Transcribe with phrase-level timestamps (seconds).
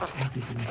[0.00, 0.68] やっていきます。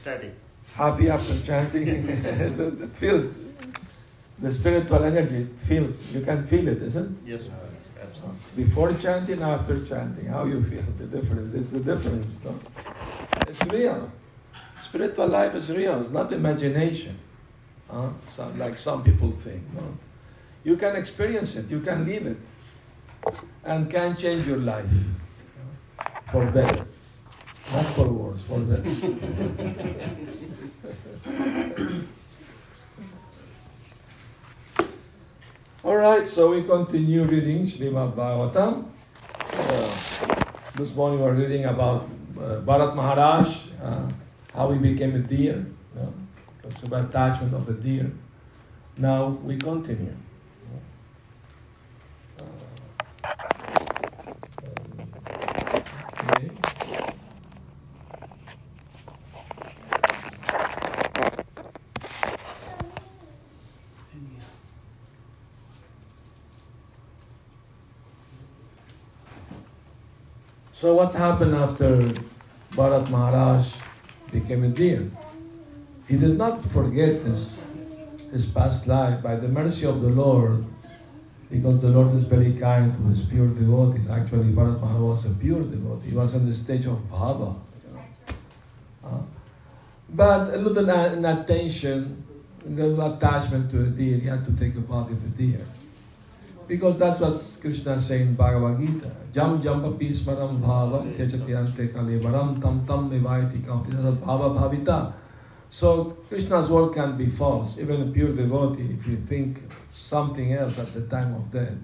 [0.00, 0.34] Ecstatic.
[0.74, 2.22] happy after chanting?
[2.52, 3.38] so it feels
[4.38, 5.36] the spiritual energy.
[5.36, 7.18] It feels you can feel it, isn't?
[7.26, 7.30] it?
[7.30, 7.50] Yes.
[8.02, 8.64] Absolutely.
[8.64, 11.54] Before chanting, after chanting, how you feel the difference?
[11.54, 12.54] It's the difference, no?
[13.46, 14.10] It's real.
[14.82, 16.00] Spiritual life is real.
[16.00, 17.16] It's not imagination,
[17.90, 18.08] huh?
[18.30, 19.62] So, like some people think.
[19.74, 19.82] No,
[20.64, 21.70] you can experience it.
[21.70, 22.38] You can live it,
[23.64, 24.90] and can change your life
[26.32, 26.79] for better,
[36.30, 38.84] so we continue reading Srimad Bhagavatam.
[39.52, 39.90] Uh,
[40.76, 43.48] this morning we're reading about uh, Bharat Maharaj,
[43.82, 44.08] uh,
[44.54, 45.66] how he became a deer,
[45.96, 46.12] know,
[46.62, 48.12] the attachment of the deer.
[48.96, 50.14] Now we continue.
[52.38, 52.44] Uh,
[56.30, 56.50] okay.
[70.80, 71.94] So what happened after
[72.72, 73.76] Bharat Maharaj
[74.32, 75.10] became a deer?
[76.08, 77.62] He did not forget his,
[78.32, 80.64] his past life by the mercy of the Lord,
[81.50, 84.08] because the Lord is very kind to his pure devotees.
[84.08, 86.08] Actually, Bharat Maharaj was a pure devotee.
[86.08, 87.56] He was in the stage of bhava.
[89.04, 89.20] Uh,
[90.08, 90.88] but a little
[91.26, 92.24] attention,
[92.64, 95.60] a little attachment to a deer, he had to take a body of a deer.
[96.70, 99.10] Because that's what Krishna is saying in Bhagavad Gita.
[99.32, 105.12] Jam jampapi smaram bhavam tyajati ante kalevaram tam tam vivaiti kaunti bhava bhavita.
[105.68, 107.80] So Krishna's word can be false.
[107.80, 109.58] Even a pure devotee, if you think
[109.90, 111.74] something else at the time of death,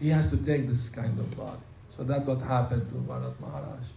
[0.00, 1.62] he has to take this kind of body.
[1.88, 3.90] So that's what happened to Bharat Maharaj.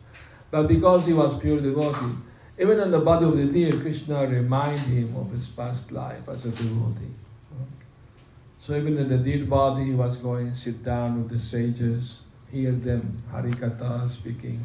[0.52, 2.18] But because he was pure devotee,
[2.60, 6.46] even in the body of the deer, Krishna reminded him of his past life as
[6.46, 7.16] a devotee.
[8.66, 12.72] So even in the dead body, he was going sit down with the sages, hear
[12.72, 14.60] them Harikatha speaking,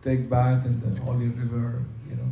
[0.00, 2.30] take bath in the holy river, you know,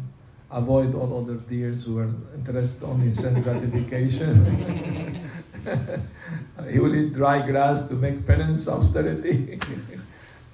[0.53, 5.29] avoid all other deers who were interested only in sense gratification.
[6.71, 9.59] he will eat dry grass to make penance, austerity,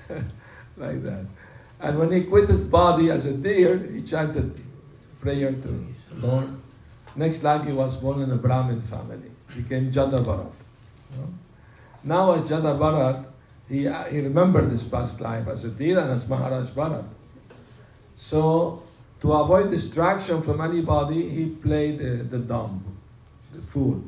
[0.78, 1.26] like that.
[1.80, 4.58] And when he quit his body as a deer, he chanted
[5.20, 6.48] prayer to Lord.
[7.14, 10.52] Next life, he was born in a Brahmin family became Jada Bharat.
[11.12, 11.28] you know.
[12.04, 13.26] Now as Jada Bharat,
[13.68, 13.82] he,
[14.14, 17.04] he remembered his past life as a deer and as Maharaj Bharat.
[18.14, 18.82] So
[19.20, 22.84] to avoid distraction from anybody, he played the, the dumb,
[23.52, 24.02] the fool.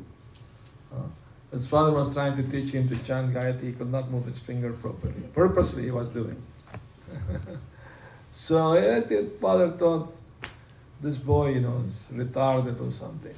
[1.51, 4.37] His father was trying to teach him to chant Gayatri, he could not move his
[4.37, 5.23] finger properly.
[5.33, 6.39] Purposely he was doing.
[8.31, 10.09] so eh, the father thought
[11.01, 13.33] this boy, you know, is retarded or something.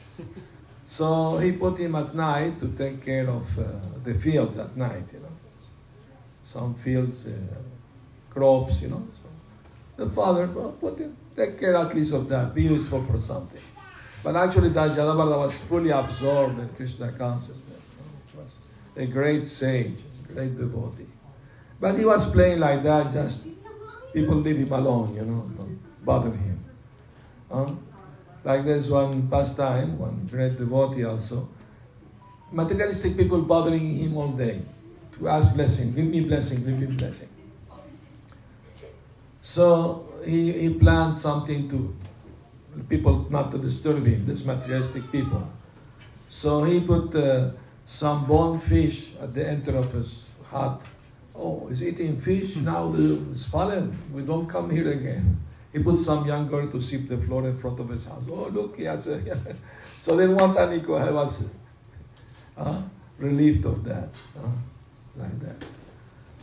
[0.91, 3.63] So he put him at night to take care of uh,
[4.03, 5.35] the fields at night, you know.
[6.43, 7.31] Some fields, uh,
[8.29, 9.07] crops, you know.
[9.19, 13.17] So the father well, put him, take care at least of that, be useful for
[13.21, 13.61] something.
[14.21, 17.91] But actually, that was fully absorbed in Krishna consciousness.
[17.95, 18.43] you know.
[18.43, 18.57] Was
[18.97, 21.07] a great sage, a great devotee.
[21.79, 23.47] But he was playing like that, just
[24.11, 26.59] people leave him alone, you know, don't bother him.
[27.49, 27.67] Huh?
[28.43, 31.47] Like there's one pastime, one great devotee also.
[32.51, 34.61] Materialistic people bothering him all day
[35.13, 37.29] to ask blessing, give me blessing, give me blessing.
[39.39, 41.95] So he, he planned something to
[42.89, 45.47] people not to disturb him, these materialistic people.
[46.27, 47.51] So he put uh,
[47.85, 50.83] some bone fish at the enter of his hut.
[51.35, 53.97] Oh, he's eating fish, now the, it's fallen.
[54.13, 55.39] We don't come here again.
[55.73, 58.23] He put some young girl to sweep the floor in front of his house.
[58.29, 59.21] Oh, look, he has a.
[59.83, 61.45] so then one Taniko was
[62.57, 62.81] uh,
[63.17, 64.09] relieved of that.
[64.37, 64.47] Uh,
[65.15, 65.63] like that.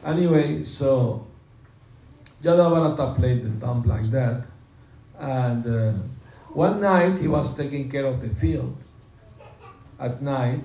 [0.04, 1.26] Anyway, so
[2.42, 4.46] Jada Bharata played the dump like that.
[5.18, 5.92] And uh,
[6.50, 8.76] one night he was taking care of the field
[9.98, 10.62] at night,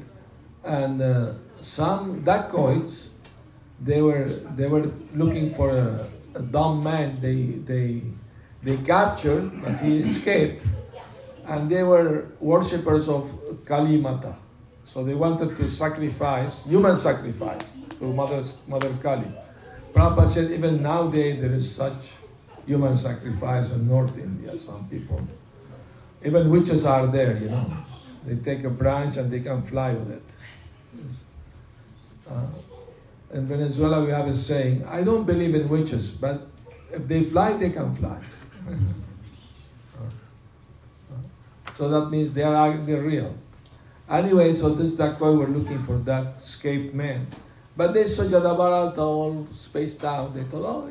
[0.64, 3.10] and uh, some dacoits
[3.82, 7.20] they were they were looking for a, a dumb man.
[7.20, 8.02] They they
[8.64, 10.64] they captured, but he escaped,
[11.48, 13.30] and they were worshippers of
[13.66, 14.36] Kali Mata.
[14.86, 17.62] So they wanted to sacrifice human sacrifice
[18.00, 19.28] to Mother Mother Kali.
[19.94, 22.14] Prabhupada said even nowadays there is such
[22.66, 24.58] human sacrifice in North India.
[24.58, 25.28] Some people,
[26.26, 27.38] even witches are there.
[27.38, 27.66] You know,
[28.26, 30.24] they take a branch and they can fly with it.
[32.30, 32.48] Uh,
[33.34, 36.48] in Venezuela, we have a saying: "I don't believe in witches, but
[36.92, 38.22] if they fly, they can fly."
[41.74, 43.36] so that means they are they're real.
[44.10, 47.28] Anyway, so this that why we're looking for that escaped man.
[47.76, 50.36] But they saw Jada Bharata all spaced out.
[50.36, 50.90] They thought, oh,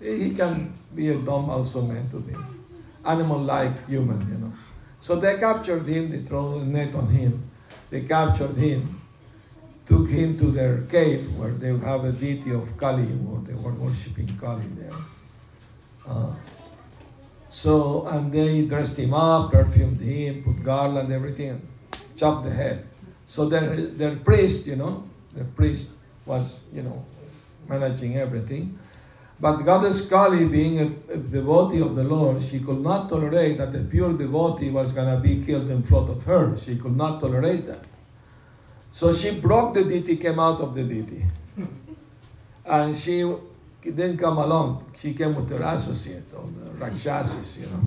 [0.00, 2.34] he can be a dumb also man to be.
[3.04, 4.52] Animal-like human, you know.
[5.00, 7.42] So they captured him, they threw a net on him.
[7.88, 9.00] They captured him,
[9.86, 13.72] took him to their cave where they have a deity of Kali, where they were
[13.72, 14.92] worshipping Kali there.
[16.06, 16.34] Uh,
[17.56, 21.66] so, and they dressed him up, perfumed him, put garland, everything,
[22.14, 22.86] chopped the head.
[23.26, 25.92] So their, their priest, you know, the priest
[26.26, 27.02] was, you know,
[27.66, 28.78] managing everything.
[29.40, 33.74] But Goddess Kali, being a, a, devotee of the Lord, she could not tolerate that
[33.74, 36.54] a pure devotee was going to be killed in front of her.
[36.58, 37.86] She could not tolerate that.
[38.92, 41.24] So she broke the deity, came out of the deity.
[42.66, 43.24] and she
[43.90, 44.92] didn't come along.
[44.96, 47.80] She came with her associate, or the Rakshasis, you know.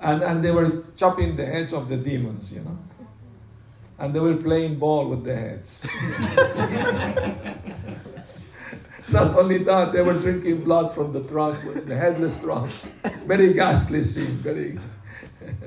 [0.00, 2.78] And, and they were chopping the heads of the demons, you know
[3.98, 5.82] and they were playing ball with the heads.
[9.12, 12.70] Not only that, they were drinking blood from the trunk, the headless trunk.
[13.26, 14.78] Very ghastly scene, very.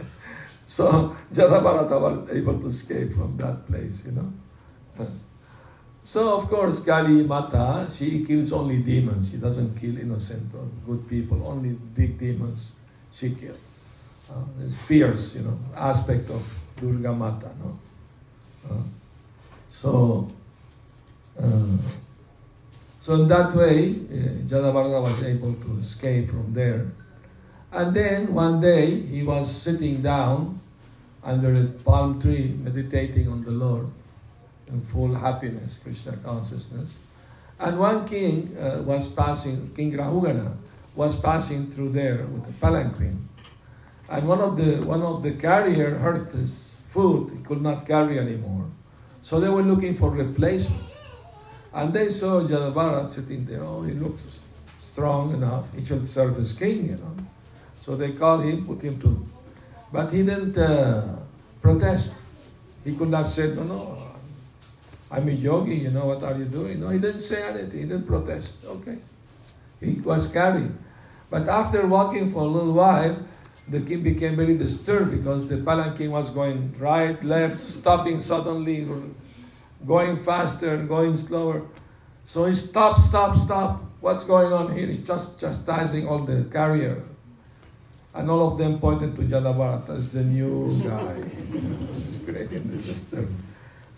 [0.66, 4.32] so Jada Bharata was able to escape from that place, you know.
[6.04, 9.30] So of course, Kali Mata, she kills only demons.
[9.30, 11.46] She doesn't kill innocent or good people.
[11.46, 12.74] Only big demons
[13.14, 13.58] she kills.
[14.30, 16.42] Uh, this fierce, you know, aspect of
[16.80, 17.80] Durga Mata, no.
[18.70, 18.84] Uh,
[19.68, 20.32] so,
[21.40, 21.78] uh,
[22.98, 26.92] so in that way, uh, Jada Bharata was able to escape from there.
[27.72, 30.60] And then one day he was sitting down
[31.24, 33.90] under a palm tree, meditating on the Lord
[34.72, 37.00] in full happiness, Krishna consciousness.
[37.60, 40.56] And one king uh, was passing, King Rahugana,
[40.96, 43.28] was passing through there with a palanquin.
[44.10, 48.20] And one of the one of the carrier hurt his foot, he could not carry
[48.20, 48.66] anymore.
[49.22, 50.84] So they were looking for replacement.
[51.74, 53.64] And they saw Jadavara sitting there.
[53.64, 54.22] Oh, he looked
[54.80, 55.74] strong enough.
[55.74, 57.16] He should serve as king, you know.
[57.80, 59.26] So they called him, put him to.
[59.94, 61.20] But he didn't uh,
[61.62, 62.16] protest.
[62.84, 64.01] He could have said, no, no,
[65.12, 66.80] I'm a yogi, you know, what are you doing?
[66.80, 67.80] No, he didn't say anything.
[67.80, 68.64] He didn't protest.
[68.66, 68.98] Okay.
[69.82, 70.72] He was carried.
[71.30, 73.18] But after walking for a little while,
[73.68, 78.88] the king became very disturbed because the palanquin was going right, left, stopping suddenly,
[79.86, 81.64] going faster, going slower.
[82.24, 83.84] So he stopped, stop, stop.
[84.00, 84.88] What's going on here?
[84.88, 87.04] He's just chastising all the carrier.
[88.14, 91.16] And all of them pointed to Jada Bharata as the new guy.
[91.98, 93.51] it's creating the disturbance.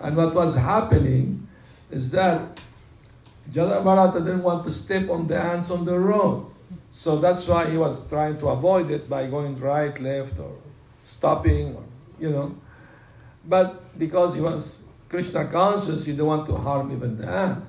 [0.03, 1.47] And what was happening
[1.89, 2.59] is that
[3.49, 6.51] Jada Bharata didn't want to step on the ants on the road.
[6.89, 10.51] So that's why he was trying to avoid it by going right, left, or
[11.03, 11.83] stopping, or,
[12.19, 12.55] you know.
[13.45, 17.63] But because he was Krishna conscious, he didn't want to harm even the ant.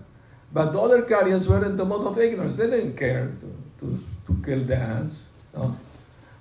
[0.53, 2.57] But the other carriers were in the mode of ignorance.
[2.57, 3.47] They didn't care to,
[3.81, 5.29] to, to kill the ants.
[5.55, 5.77] No?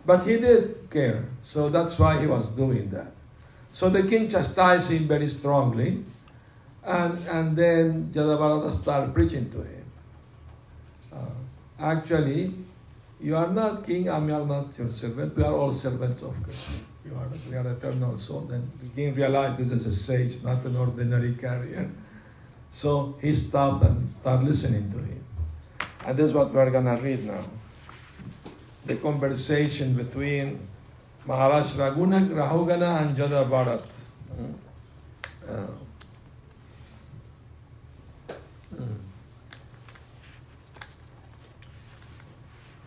[0.05, 1.25] But he did care.
[1.41, 3.12] So that's why he was doing that.
[3.73, 6.05] So the king chastised him very strongly.
[6.85, 9.85] And, and then Jada Bharata started preaching to him.
[11.11, 11.15] Uh,
[11.79, 12.53] actually,
[13.19, 15.35] you are not king, I am not your servant.
[15.35, 16.55] We are all servants of God.
[17.03, 18.41] You are, we are eternal soul.
[18.41, 21.89] Then the king realized this is a sage, not an ordinary carrier.
[22.69, 25.23] So he stopped and started listening to him.
[26.05, 27.43] And this is what we're going to read now.
[28.85, 30.67] The conversation between
[31.25, 33.81] Maharaj Raguna, Rahugana and Jada Bharat.
[34.37, 34.53] Mm.
[35.47, 35.67] Uh.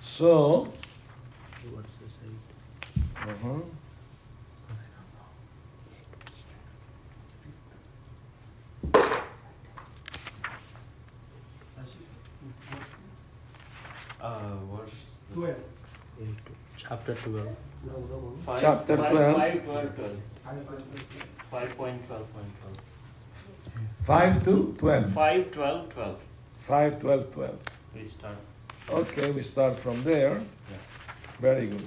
[0.01, 0.69] So,
[1.73, 2.31] What's the site?
[3.29, 3.61] uh-huh.
[14.21, 15.57] Uh, verse Twelve.
[16.21, 16.35] Eight.
[16.77, 17.49] Chapter 12.
[18.45, 19.37] Five, Chapter 12.
[19.37, 20.17] Five, 12, 12.
[21.53, 22.27] 5.12.12.
[24.03, 25.13] 5 to 12.
[25.13, 26.19] 5, 12, 12.
[26.59, 27.59] 5, 12, 12.
[27.95, 28.37] We start.
[28.91, 30.35] Okay, we start from there.
[30.35, 30.77] Yeah.
[31.41, 31.87] Very good.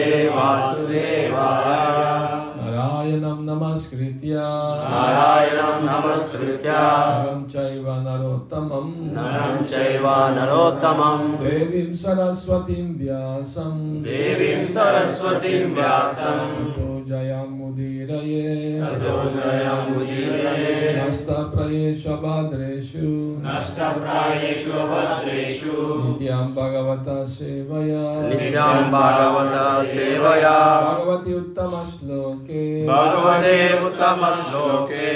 [10.71, 20.93] पुरुषोत्तमं देवीं सरस्वतीं व्यासं। देवीं सरस्वतीं व्यासं। पूजयामुदीरये ततो जयामुदीरये
[26.09, 35.09] नित्यां भगवता सेवया। नित्यां भगवता सेवया। भगवति उत्तमश्लोके भगवते उत्तमश्लोके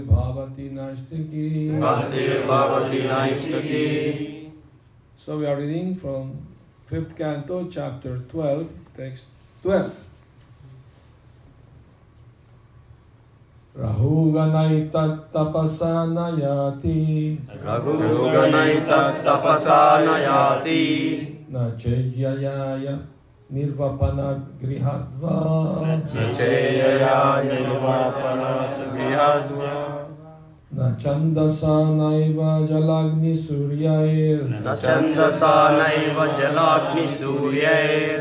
[0.00, 3.08] भवति नष्टकी भवति भवति
[5.26, 6.38] So we are reading from
[6.88, 9.26] 5th canto, chapter 12, text
[9.66, 9.90] 12.
[13.74, 16.30] Rahuganaitatapasana
[17.58, 20.94] Raghuganaitat tapasanayati.
[21.50, 22.94] na chejyaya
[23.50, 30.05] nirvapana grihadva Cheyaya nirvapanat grihadva.
[30.74, 30.96] न
[31.98, 32.40] नैव
[35.78, 36.18] नैव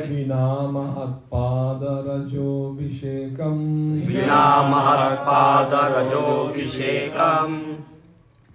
[0.10, 3.64] विना महत्पादरजोऽभिषेकम्
[4.08, 7.58] विना महत्पादरजोऽभिषेकम्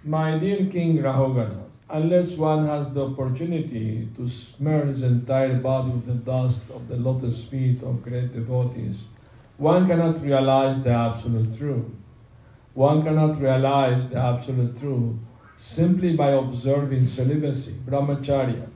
[0.03, 6.07] My dear King Rahugana, unless one has the opportunity to smear his entire body with
[6.07, 9.03] the dust of the lotus feet of great devotees,
[9.57, 11.85] one cannot realize the absolute truth.
[12.73, 15.15] One cannot realize the absolute truth
[15.57, 18.67] simply by observing celibacy, brahmacharya,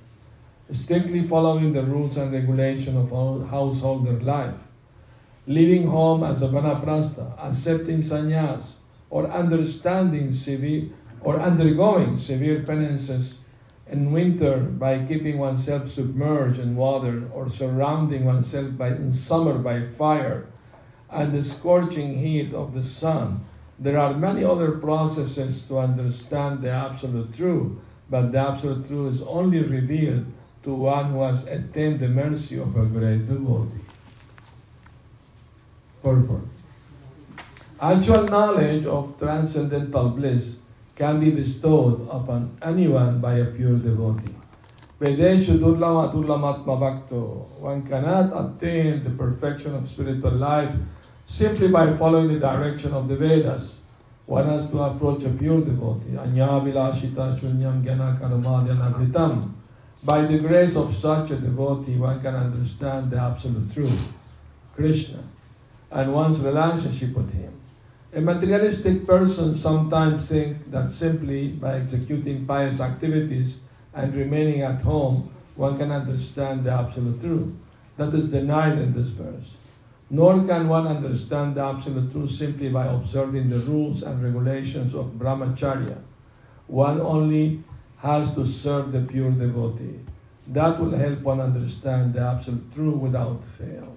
[0.71, 4.67] strictly following the rules and regulation of hou- householder life,
[5.47, 8.73] leaving home as a vanaprastha, accepting sannyas,
[9.09, 10.89] or understanding severe
[11.21, 13.39] or undergoing severe penances
[13.89, 19.81] in winter by keeping oneself submerged in water or surrounding oneself by, in summer by
[19.81, 20.45] fire
[21.09, 23.45] and the scorching heat of the sun.
[23.77, 27.73] There are many other processes to understand the absolute truth,
[28.09, 30.25] but the absolute truth is only revealed
[30.63, 33.81] to one who has attained the mercy of a great devotee.
[36.01, 36.41] Purport.
[37.81, 40.59] Actual knowledge of transcendental bliss
[40.95, 44.33] can be bestowed upon anyone by a pure devotee.
[44.97, 45.17] One
[47.85, 50.71] cannot attain the perfection of spiritual life
[51.25, 53.75] simply by following the direction of the Vedas.
[54.25, 56.11] One has to approach a pure devotee.
[56.15, 56.73] Shunyam
[60.03, 64.13] By the grace of such a devotee, one can understand the absolute truth,
[64.75, 65.19] Krishna,
[65.91, 67.53] and one's relationship with him.
[68.13, 73.59] A materialistic person sometimes thinks that simply by executing pious activities
[73.93, 77.53] and remaining at home, one can understand the absolute truth.
[77.97, 79.55] That is denied in this verse.
[80.09, 85.05] Nor can one understand the absolute truth simply by observing the rules and regulations of
[85.17, 85.97] brahmacharya.
[86.67, 87.63] One only
[87.97, 89.99] has to serve the pure devotee.
[90.47, 93.95] That will help one understand the absolute truth without fail.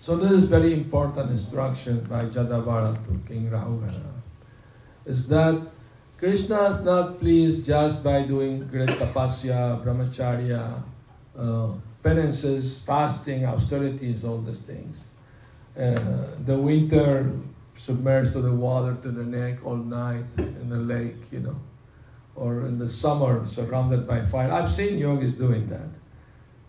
[0.00, 4.12] So this is very important instruction by Jada Bharata to King Rahugana.
[5.04, 5.60] Is that
[6.18, 10.82] Krishna is not pleased just by doing great tapasya, brahmacharya,
[11.38, 11.68] uh,
[12.06, 15.06] penances, fasting, austerities, all these things.
[15.76, 17.32] Uh, the winter
[17.74, 21.58] submerged to the water to the neck all night in the lake, you know,
[22.36, 24.52] or in the summer surrounded by fire.
[24.52, 25.90] I've seen yogis doing that.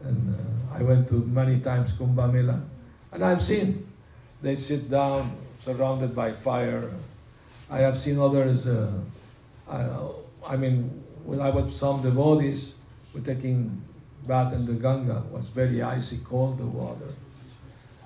[0.01, 2.59] And uh, I went to many times Kumbh Mela,
[3.11, 3.85] and I've seen
[4.41, 6.89] they sit down surrounded by fire.
[7.69, 8.65] I have seen others.
[8.65, 8.91] Uh,
[9.69, 12.75] I, I mean, when I was some devotees
[13.13, 13.86] were taking
[14.27, 15.23] bath in the Ganga.
[15.31, 17.13] Was very icy cold the water,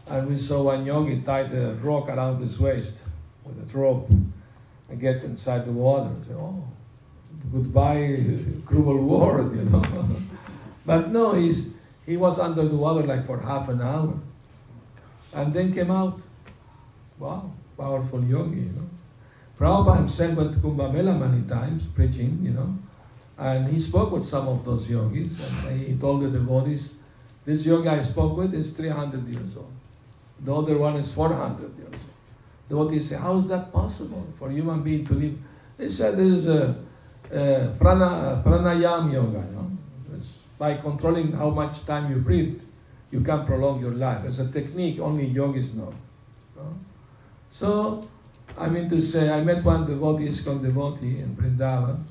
[0.10, 3.04] and we saw one yogi tied a rock around his waist
[3.44, 4.10] with a rope
[4.90, 6.12] and get inside the water.
[6.28, 6.64] Say, oh,
[7.52, 8.18] goodbye,
[8.66, 9.84] cruel world, you know.
[10.86, 11.74] but no, he's
[12.06, 14.14] he was under the water like for half an hour,
[15.34, 16.22] and then came out.
[17.18, 18.90] Wow, powerful yogi, you know.
[19.62, 22.76] Prabhupada himself went to Kumbh Mela many times preaching, you know,
[23.42, 26.94] and he spoke with some of those yogis, and he told the devotees,
[27.44, 29.72] this yogi I spoke with is 300 years old.
[30.42, 31.94] The other one is 400 years old.
[32.70, 35.36] The devotees say, how is that possible for a human being to live?
[35.80, 36.76] He said there is a,
[37.32, 39.72] a prana, pranayam yoga, you know.
[40.60, 42.62] By controlling how much time you breathe,
[43.10, 44.24] you can prolong your life.
[44.24, 45.92] It's a technique only yogis know.
[46.56, 46.76] you know?
[47.50, 48.08] So,
[48.56, 52.04] I mean to say, I met one devotee, ISKCON devotee in Vrindavan.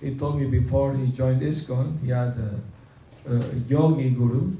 [0.00, 4.52] He told me before he joined ISKCON, he had a, a yogi guru,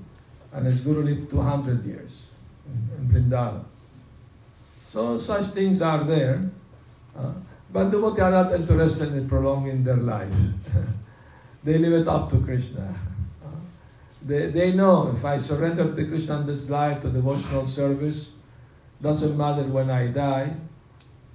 [0.52, 2.30] and his guru lived 200 years
[2.66, 3.64] in, in Vrindavan.
[4.88, 6.50] So such things are there.
[7.16, 7.32] Uh,
[7.72, 10.32] but devotees are not interested in prolonging their life.
[11.64, 12.94] they leave it up to Krishna.
[13.44, 13.48] Uh,
[14.22, 18.36] they, they know if I surrender to Krishna in this life to devotional service,
[19.02, 20.54] doesn't matter when I die,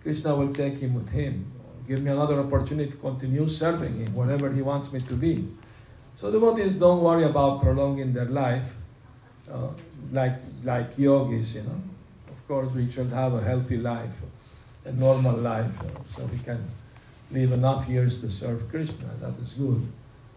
[0.02, 1.52] Krishna will take him with him.
[1.90, 5.48] Give me another opportunity to continue serving him wherever he wants me to be.
[6.14, 8.76] So devotees don't worry about prolonging their life
[9.52, 9.70] uh,
[10.12, 11.82] like, like yogis, you know.
[12.30, 14.22] Of course, we should have a healthy life,
[14.86, 15.74] a normal life,
[16.16, 16.64] so we can
[17.32, 19.08] live enough years to serve Krishna.
[19.20, 19.82] That is good.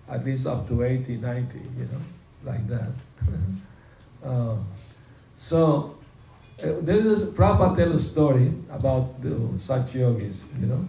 [0.08, 2.92] At least up to 80, 90, you know, like that.
[4.24, 4.56] uh,
[5.34, 5.98] so,
[6.64, 10.88] uh, there is a, Prabhupada tell a story about the, such yogis, you know,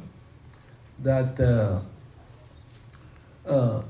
[1.03, 1.79] that uh,
[3.49, 3.81] uh,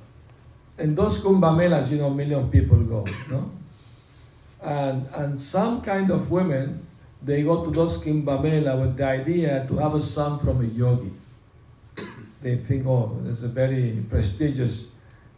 [0.78, 3.52] in those Kumbh Melas, you know, million people go, no?
[4.62, 6.86] And, and some kind of women,
[7.22, 10.68] they go to those Kumbh Mela with the idea to have a son from a
[10.68, 11.12] yogi.
[12.42, 14.90] They think, oh, it's a very prestigious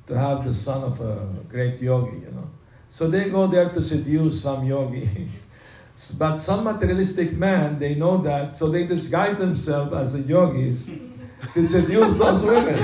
[0.08, 2.50] to have the son of a great yogi, you know.
[2.90, 5.28] So they go there to seduce some yogi.
[6.18, 10.90] But some materialistic man, they know that, so they disguise themselves as the yogis
[11.54, 12.78] to seduce those women.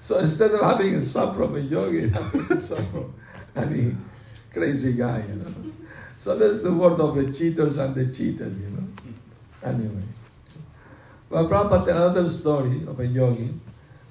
[0.00, 2.08] so instead of having a son from a yogi,
[3.54, 4.06] having
[4.50, 5.54] a crazy guy, you know.
[6.16, 8.86] So that's the word of the cheaters and the cheated, you know.
[9.62, 10.02] Anyway.
[11.30, 13.54] Well, Prabhupada another story of a yogi.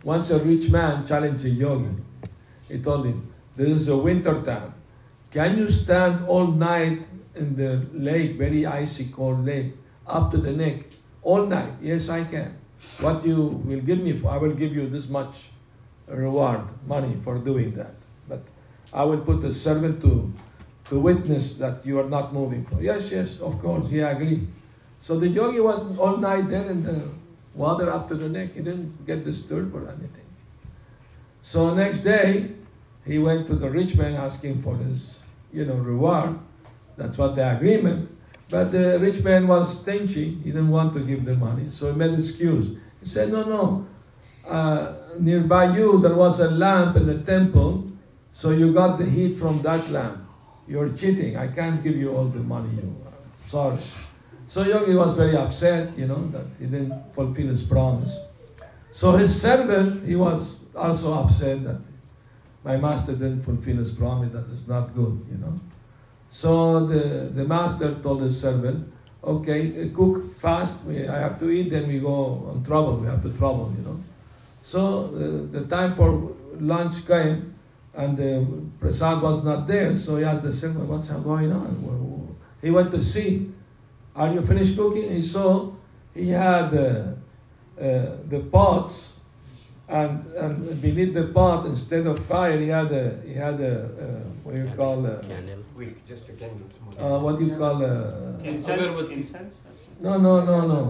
[0.04, 1.92] Once a rich man challenged a yogi.
[2.70, 4.74] He told him, This is a winter time.
[5.32, 9.74] Can you stand all night in the lake, very icy cold lake,
[10.08, 10.86] up to the neck,
[11.22, 11.74] all night?
[11.82, 12.58] Yes, I can.
[13.02, 15.50] What you will give me, for, I will give you this much
[16.08, 17.94] reward, money for doing that.
[18.28, 18.42] But
[18.94, 20.32] I will put a servant to,
[20.86, 22.66] to witness that you are not moving.
[22.80, 24.48] Yes, yes, of course, he agreed.
[25.02, 27.02] So the yogi was all night there in the
[27.54, 28.54] water up to the neck.
[28.54, 30.26] He didn't get disturbed or anything.
[31.42, 32.52] So next day,
[33.06, 35.20] he went to the rich man asking for his,
[35.54, 36.38] you know, reward.
[36.98, 38.10] That's what the agreement.
[38.50, 40.32] But the rich man was stingy.
[40.44, 41.70] He didn't want to give the money.
[41.70, 42.70] So he made an excuse.
[43.00, 43.88] He said, no, no.
[44.48, 47.92] Uh, nearby you, there was a lamp in the temple.
[48.32, 50.24] So you got the heat from that lamp.
[50.68, 51.38] You're cheating.
[51.38, 52.96] I can't give you all the money you
[53.46, 53.78] Sorry.
[54.46, 58.20] So Yogi was very upset, you know, that he didn't fulfill his promise.
[58.92, 61.82] So his servant, he was also upset that
[62.64, 65.54] my master didn't fulfill his promise, that is not good, you know.
[66.30, 68.92] So the, the master told his servant,
[69.24, 73.30] okay, cook fast, I have to eat, then we go on trouble, we have to
[73.30, 74.00] travel, you know.
[74.62, 77.56] So the, the time for lunch came,
[77.96, 78.46] and the
[78.80, 82.38] prasad was not there, so he asked the servant, what's going on?
[82.62, 83.52] He went to see,
[84.16, 85.12] are you finished cooking?
[85.12, 85.72] He saw
[86.14, 87.14] he had uh,
[87.80, 89.19] uh, the pots,
[89.90, 94.24] and, and beneath the pot, instead of fire, he had a he had a uh,
[94.44, 95.64] what do you call a, Candle.
[95.76, 96.68] Wait, just a candle.
[97.00, 98.82] uh, what do you call a, Incense.
[98.82, 99.12] Agarbatti.
[99.18, 99.62] Incense.
[100.00, 100.82] no no no no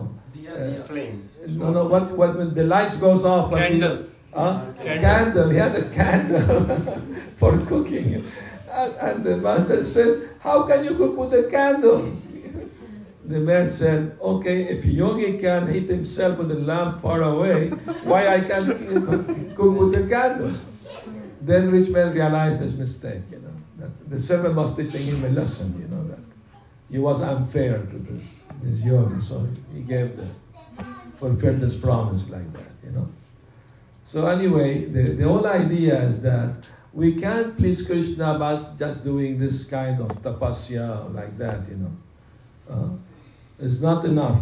[0.50, 1.30] Uh, flame.
[1.62, 3.98] no no what what when the lights goes off when he- Candle.
[4.34, 4.62] Huh?
[4.84, 5.02] Candle.
[5.06, 5.50] Candle.
[5.50, 6.58] He had a candle
[7.40, 8.24] for cooking.
[8.80, 12.14] And, and the master said, How can you cook with a candle?
[13.30, 17.70] The man said, Okay, if yogi can hit himself with a lamp far away,
[18.04, 18.66] why I can't
[19.56, 20.52] cook with a candle?
[21.40, 23.54] Then rich man realized his mistake, you know.
[23.78, 26.24] That the servant was teaching him a lesson, you know, that
[26.90, 29.22] he was unfair to this this yogi.
[29.22, 30.28] So he gave the
[31.18, 33.08] fulfilled this promise like that, you know.
[34.02, 39.38] So anyway, the, the whole idea is that we can't please Krishna by just doing
[39.38, 41.94] this kind of tapasya like that, you know.
[42.68, 42.90] Uh,
[43.62, 44.42] it's not enough.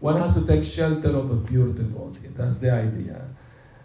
[0.00, 2.28] One has to take shelter of a pure devotee.
[2.36, 3.20] That's the idea.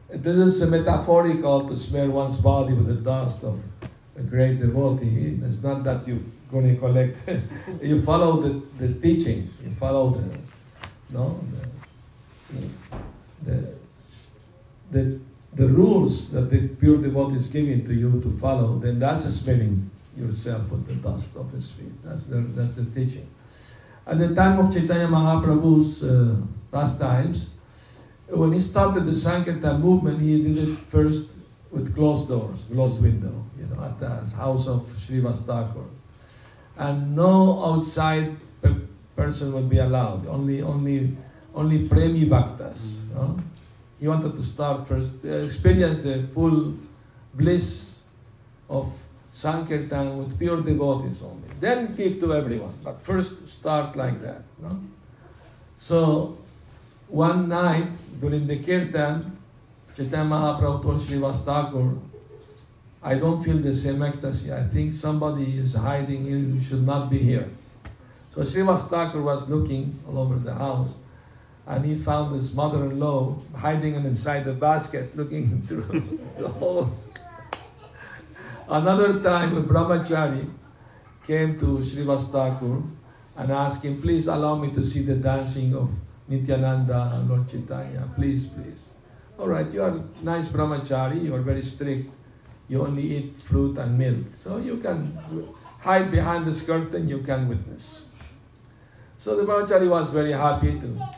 [0.09, 3.61] This is a metaphorical to smear one's body with the dust of
[4.17, 5.39] a great devotee.
[5.43, 6.19] It's not that you're
[6.51, 7.29] going to collect.
[7.81, 9.59] you follow the, the teachings.
[9.63, 10.37] You follow the,
[11.11, 11.39] no,
[12.51, 12.69] the,
[13.43, 13.73] the,
[14.91, 15.19] the,
[15.53, 18.77] the rules that the pure devotee is giving to you to follow.
[18.79, 22.03] Then that's a smearing yourself with the dust of his feet.
[22.03, 23.27] That's the, that's the teaching.
[24.05, 26.35] At the time of Chaitanya Mahaprabhu's uh,
[26.71, 27.51] pastimes,
[28.27, 31.37] when he started the Sankirtan movement, he did it first
[31.69, 35.47] with closed doors, closed window, you know, at the house of Srivas
[36.77, 38.75] And no outside pe-
[39.15, 41.15] person would be allowed, only, only,
[41.53, 43.07] only premi bhaktas.
[43.09, 43.39] You know?
[43.99, 46.73] He wanted to start first, uh, experience the full
[47.33, 48.01] bliss
[48.69, 48.91] of
[49.31, 51.47] Sankirtan with pure devotees only.
[51.59, 54.43] Then give to everyone, but first start like that.
[54.61, 54.79] No?
[55.77, 56.37] So
[57.07, 57.87] one night
[58.19, 59.37] during the kirtan,
[59.95, 61.97] Chaitanya Mahaprabhu told Srivas Thakur,
[63.03, 64.51] I don't feel the same ecstasy.
[64.53, 67.49] I think somebody is hiding here who should not be here.
[68.33, 70.97] So Srivas Thakur was looking all over the house
[71.67, 77.09] and he found his mother-in-law hiding inside the basket looking through the holes.
[78.71, 80.49] Another time a brahmachari
[81.27, 82.81] came to Srivas Thakur
[83.35, 85.91] and asked him, please allow me to see the dancing of
[86.29, 88.93] Nityananda and Lord Chaitanya, please, please.
[89.37, 92.09] All right, you are nice brahmachari, you are very strict,
[92.69, 95.17] you only eat fruit and milk, so you can
[95.81, 98.05] hide behind this curtain, you can witness.
[99.17, 101.09] So the brahmachari was very happy to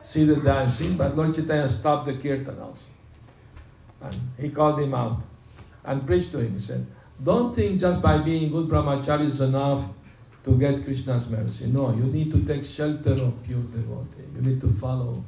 [0.00, 2.90] see the dancing, but Lord Chaitanya stopped the kirtan also.
[4.00, 5.22] And he called him out
[5.88, 6.52] and preached to him.
[6.52, 6.86] He said,
[7.22, 9.88] Don't think just by being good brahmachari is enough
[10.44, 11.66] to get Krishna's mercy.
[11.66, 14.28] No, you need to take shelter of pure devotee.
[14.36, 15.24] You need to follow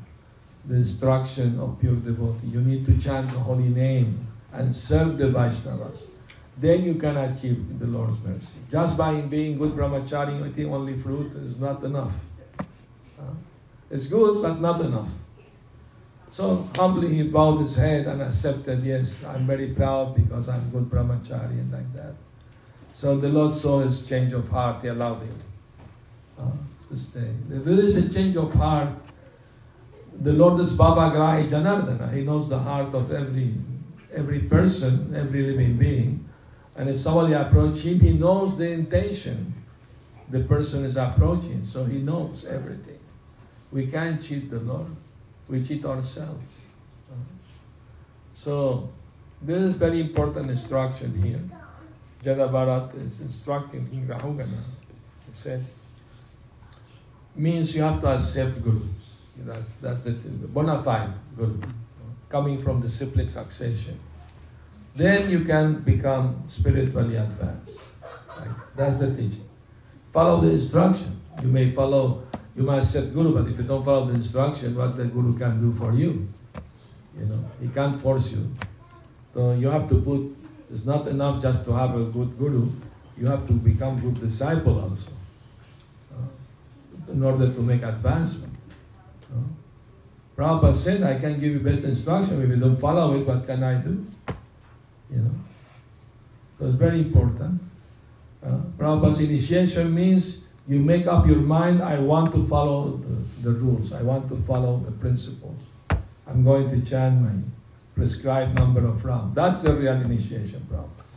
[0.67, 2.49] the instruction of pure devotee.
[2.49, 6.09] You need to chant the holy name and serve the Vaishnavas.
[6.59, 8.59] Then you can achieve the Lord's mercy.
[8.71, 12.25] Just by being good brahmachari, eating only fruit is not enough.
[13.91, 15.11] It's good, but not enough.
[16.31, 20.85] So humbly he bowed his head and accepted, yes, I'm very proud because I'm good
[20.85, 22.15] brahmachari and like that.
[22.93, 25.39] So the Lord saw his change of heart, he allowed him
[26.39, 26.53] uh,
[26.89, 27.31] to stay.
[27.51, 28.91] If there is a change of heart,
[30.21, 32.13] the Lord is Bhava Grahi Janardana.
[32.13, 33.55] He knows the heart of every
[34.13, 36.29] every person, every living being.
[36.77, 39.55] And if somebody approaches him, he knows the intention
[40.29, 41.65] the person is approaching.
[41.65, 42.99] So he knows everything.
[43.73, 44.97] We can't cheat the Lord.
[45.51, 46.55] We cheat ourselves.
[48.33, 48.89] So
[49.43, 51.43] this is very important instruction here.
[52.23, 54.63] Jada Bharat is instructing in Rahugana.
[55.27, 55.65] He said,
[57.35, 58.83] means you have to accept Guru.
[59.39, 61.61] That's, that's the bona fide Guru,
[62.29, 63.99] coming from the disciplic succession.
[64.95, 67.81] Then you can become spiritually advanced.
[68.39, 69.49] Like, that's the teaching.
[70.11, 71.21] Follow the instruction.
[71.43, 72.25] You may follow,
[72.61, 75.59] you might accept Guru, but if you don't follow the instruction, what the Guru can
[75.59, 76.29] do for you?
[77.19, 78.53] You know, he can't force you.
[79.33, 80.37] So you have to put
[80.71, 82.69] it's not enough just to have a good guru,
[83.19, 85.11] you have to become good disciple also
[86.13, 88.55] uh, in order to make advancement.
[89.33, 89.41] Uh,
[90.37, 92.41] Prabhupada said, I can give you best instruction.
[92.43, 94.07] If you don't follow it, what can I do?
[95.11, 95.35] You know.
[96.57, 97.61] So it's very important.
[98.45, 103.53] Uh, Prabhupada's initiation means you make up your mind, I want to follow the, the
[103.53, 105.63] rules, I want to follow the principles.
[106.27, 107.35] I'm going to chant my
[107.95, 109.35] prescribed number of rounds.
[109.35, 111.17] That's the real initiation process.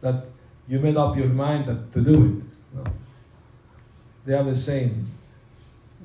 [0.00, 0.26] That
[0.66, 2.44] you made up your mind that to do it.
[2.76, 2.84] No.
[4.24, 5.06] They have a saying,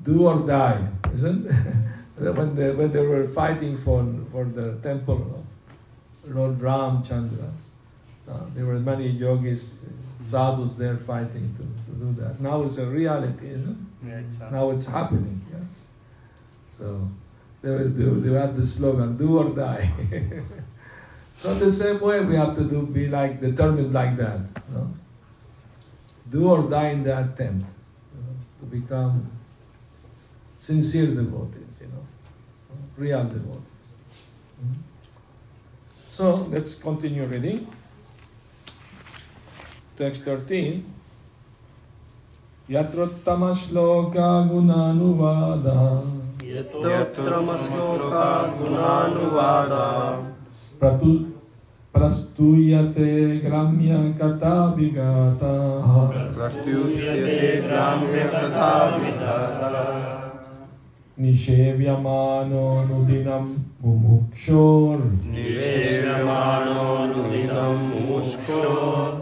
[0.02, 1.44] do or die, isn't
[2.16, 5.44] when, they, when they were fighting for, for the temple
[6.24, 7.50] of Lord Ramchandra,
[8.30, 9.84] uh, there were many yogis,
[10.24, 12.40] sadhus there fighting to, to do that.
[12.40, 14.08] Now it's a reality, isn't it?
[14.08, 15.40] Yeah, it's now it's happening.
[15.52, 15.58] Yeah?
[16.66, 17.08] So
[17.60, 19.90] they they will have the slogan, do or die.
[21.34, 24.40] so the same way we have to do, be like determined like that.
[24.72, 24.90] No?
[26.30, 27.68] Do or die in the attempt
[28.14, 29.30] you know, to become
[30.58, 32.04] sincere devotees, you know,
[32.96, 33.86] real devotees.
[34.64, 34.80] Mm-hmm.
[36.08, 37.66] So let's continue reading.
[39.96, 40.82] text 13.
[42.68, 46.02] Yatrottama shloka gunanuvada.
[46.40, 49.84] Yatrottama shloka gunanuvada.
[50.80, 51.34] Pratu
[51.94, 55.52] प्रस्तूयते ग्राम्य कथा विगाता
[56.36, 58.70] प्रस्तूयते ग्राम्य कथा
[59.02, 60.23] विगाता
[61.13, 63.45] ग्राम्यकथाविधाता निषेव्यमानोऽनुदिनं
[63.83, 65.01] मुमुक्षोर्
[65.33, 68.61] निवेश्यमाणोऽनुदिनं मुमुक्षो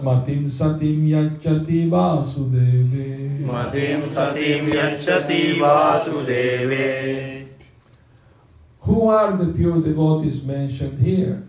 [0.04, 3.08] मतिं सतिं यच्छति वासुदेवे
[3.48, 6.86] मतिं सतिं यच्छति वासुदेवे
[8.88, 11.44] Who are the pure devotees mentioned here?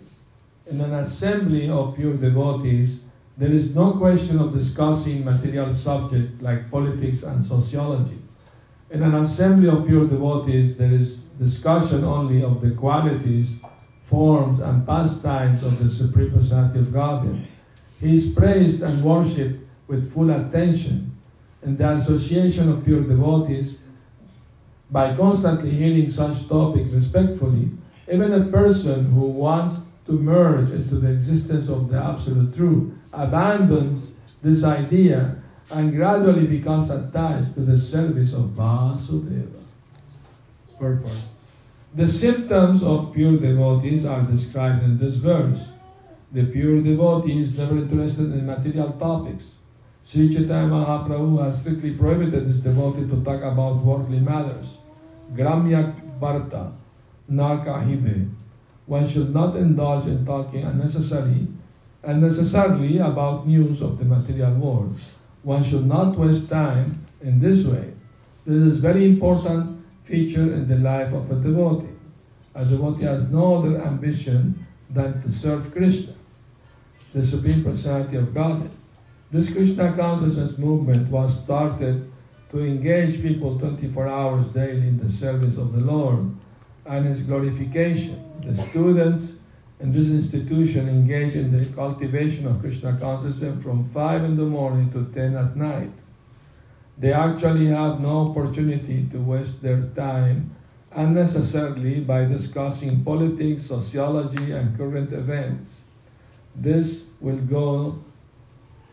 [0.71, 3.01] In an assembly of pure devotees,
[3.39, 8.19] there is no question of discussing material subjects like politics and sociology.
[8.94, 13.60] In an assembly of pure devotees, there is discussion only of the qualities,
[14.04, 17.48] forms, and pastimes of the Supreme Personality of Godhead.
[18.00, 21.18] He is praised and worshipped with full attention.
[21.64, 23.82] In the association of pure devotees,
[24.92, 27.72] by constantly hearing such topics respectfully,
[28.08, 34.14] even a person who wants to merge into the existence of the Absolute Truth abandons
[34.44, 35.43] this idea
[35.74, 39.62] and gradually becomes attached to the service of Vasudeva.
[40.80, 41.22] Purport.
[41.96, 45.70] The symptoms of pure devotees are described in this verse.
[46.32, 49.58] The pure devotee is never interested in material topics.
[50.06, 54.78] Sri Chaitanya Mahaprabhu has strictly prohibited his devotee to talk about worldly matters.
[55.34, 56.72] Gramya Varta,
[57.32, 58.30] Nakahibe.
[58.86, 61.48] One should not indulge in talking unnecessarily,
[62.04, 65.00] unnecessarily about news of the material world.
[65.44, 67.94] One should not waste time in this way.
[68.46, 71.88] This is very important feature in the life of a devotee.
[72.56, 76.14] A devotee has no other ambition than to serve Krishna,
[77.14, 78.72] the Supreme Personality of Godhead.
[79.32, 82.12] This Krishna consciousness movement was started
[82.52, 86.36] to engage people 24 hours daily in the service of the Lord
[86.86, 88.24] and His glorification.
[88.42, 89.38] The students
[89.84, 94.90] in this institution engaged in the cultivation of Krishna consciousness from 5 in the morning
[94.94, 95.92] to 10 at night.
[96.98, 100.56] They actually have no opportunity to waste their time
[100.96, 105.82] unnecessarily by discussing politics, sociology, and current events.
[106.56, 108.00] This will go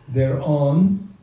[0.08, 1.14] their own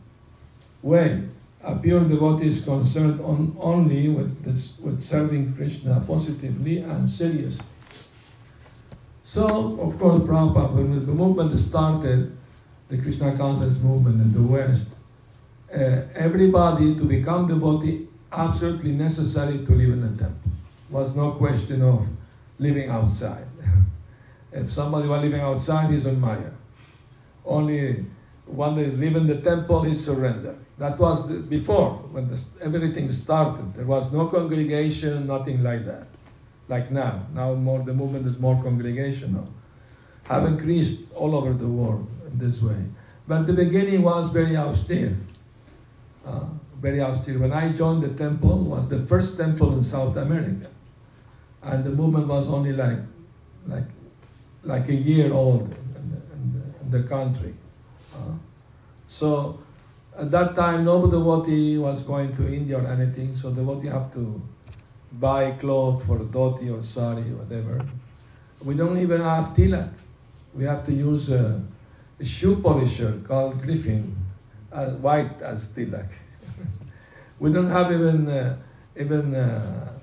[0.81, 1.23] way.
[1.61, 7.67] A pure devotee is concerned on, only with, this, with serving Krishna positively and seriously.
[9.27, 12.31] So, of course, Prabhupada, when the movement started,
[12.87, 14.95] the Krishna consciousness movement in the West,
[15.69, 20.51] uh, everybody to become devotee, absolutely necessary to live in a temple.
[20.89, 22.07] Was no question of
[22.57, 23.47] living outside.
[24.53, 26.51] if somebody was living outside, he's on Maya.
[27.45, 28.05] Only
[28.45, 30.55] when they live in the temple, he surrender.
[30.77, 33.73] That was the, before, when this, everything started.
[33.73, 36.06] There was no congregation, nothing like that.
[36.67, 37.25] Like now.
[37.33, 39.47] Now more the movement is more congregational.
[40.23, 42.83] Have increased all over the world in this way.
[43.27, 45.15] But the beginning was very austere.
[46.25, 46.45] Uh,
[46.81, 47.39] very austere.
[47.39, 50.69] When I joined the temple, was the first temple in South America.
[51.63, 52.99] And the movement was only like,
[53.65, 53.85] like,
[54.63, 57.53] like a year old in the, in the, in the country.
[58.13, 58.33] Uh,
[59.07, 59.59] so
[60.17, 64.11] at that time, no devotee was going to India or anything, so the devotee have
[64.13, 64.41] to
[65.11, 67.85] buy clothes for dhoti or sari, whatever.
[68.63, 69.91] We don't even have tilak.
[70.53, 71.61] We have to use a,
[72.19, 74.15] a shoe polisher called Griffin,
[74.71, 76.09] as white as tilak.
[77.39, 78.57] we don't have even uh,
[78.95, 79.93] even uh,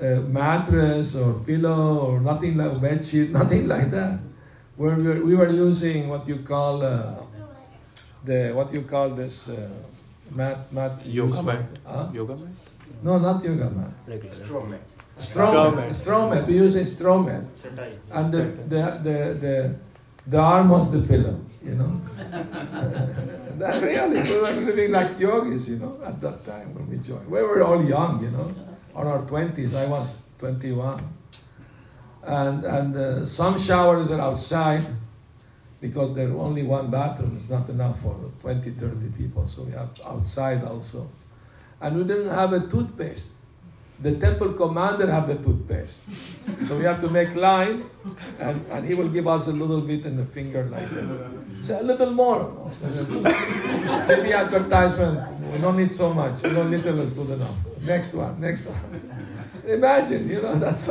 [0.00, 4.18] a mattress or pillow or nothing like bed sheet, nothing like that.
[4.76, 7.14] Where we were, we were using what you call uh,
[8.24, 9.68] the what you call this uh,
[10.30, 11.64] mat mat Yoga mat.
[11.86, 12.08] Huh?
[12.12, 12.73] Yoga mat?
[13.02, 13.92] No, not yoga mat.
[14.06, 14.34] Regular.
[14.34, 14.80] Straw mat.
[15.18, 15.86] Straw Straw mat.
[15.86, 15.94] mat.
[15.94, 16.46] Straw mat.
[16.46, 17.98] We use a straw mat, chatai.
[18.10, 19.76] and the the the the,
[20.26, 21.38] the arm was the pillow.
[21.62, 22.00] You know.
[23.58, 25.68] that really, we were living like yogis.
[25.68, 28.22] You know, at that time when we joined, we were all young.
[28.22, 28.54] You know,
[28.94, 29.74] on our twenties.
[29.74, 31.00] I was twenty-one,
[32.22, 34.84] and and uh, some showers are outside
[35.84, 39.46] because there are only one bathroom is not enough for 20, 30 people.
[39.46, 41.10] So we have outside also.
[41.84, 43.34] And we didn't have a toothpaste.
[44.00, 46.00] The temple commander have the toothpaste.
[46.66, 47.84] So we have to make line
[48.40, 51.20] and, and he will give us a little bit in the finger like this.
[51.60, 52.70] So a little more.
[54.08, 55.28] Maybe advertisement.
[55.52, 56.42] We don't need so much.
[56.42, 57.56] A little little is good enough.
[57.82, 59.00] Next one, next one.
[59.66, 60.90] Imagine, you know, that's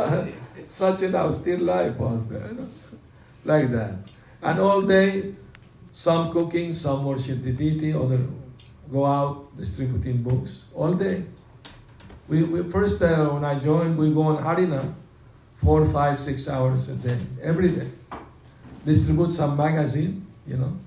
[0.67, 2.47] such an austere life was there.
[2.49, 2.67] You know?
[3.45, 3.95] Like that.
[4.43, 5.33] And all day,
[5.91, 8.19] some cooking, some worship the deity, other
[8.93, 11.25] go out distributing books all day.
[12.29, 14.93] We, we first uh, when I joined, we go on Harinam,
[15.57, 17.89] four, five, six hours a day, every day.
[18.85, 20.77] Distribute some magazine, you know,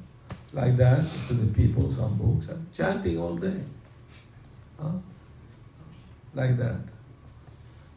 [0.53, 3.61] like that to the people, some books, and chanting all day.
[4.81, 4.93] Huh?
[6.35, 6.81] Like that.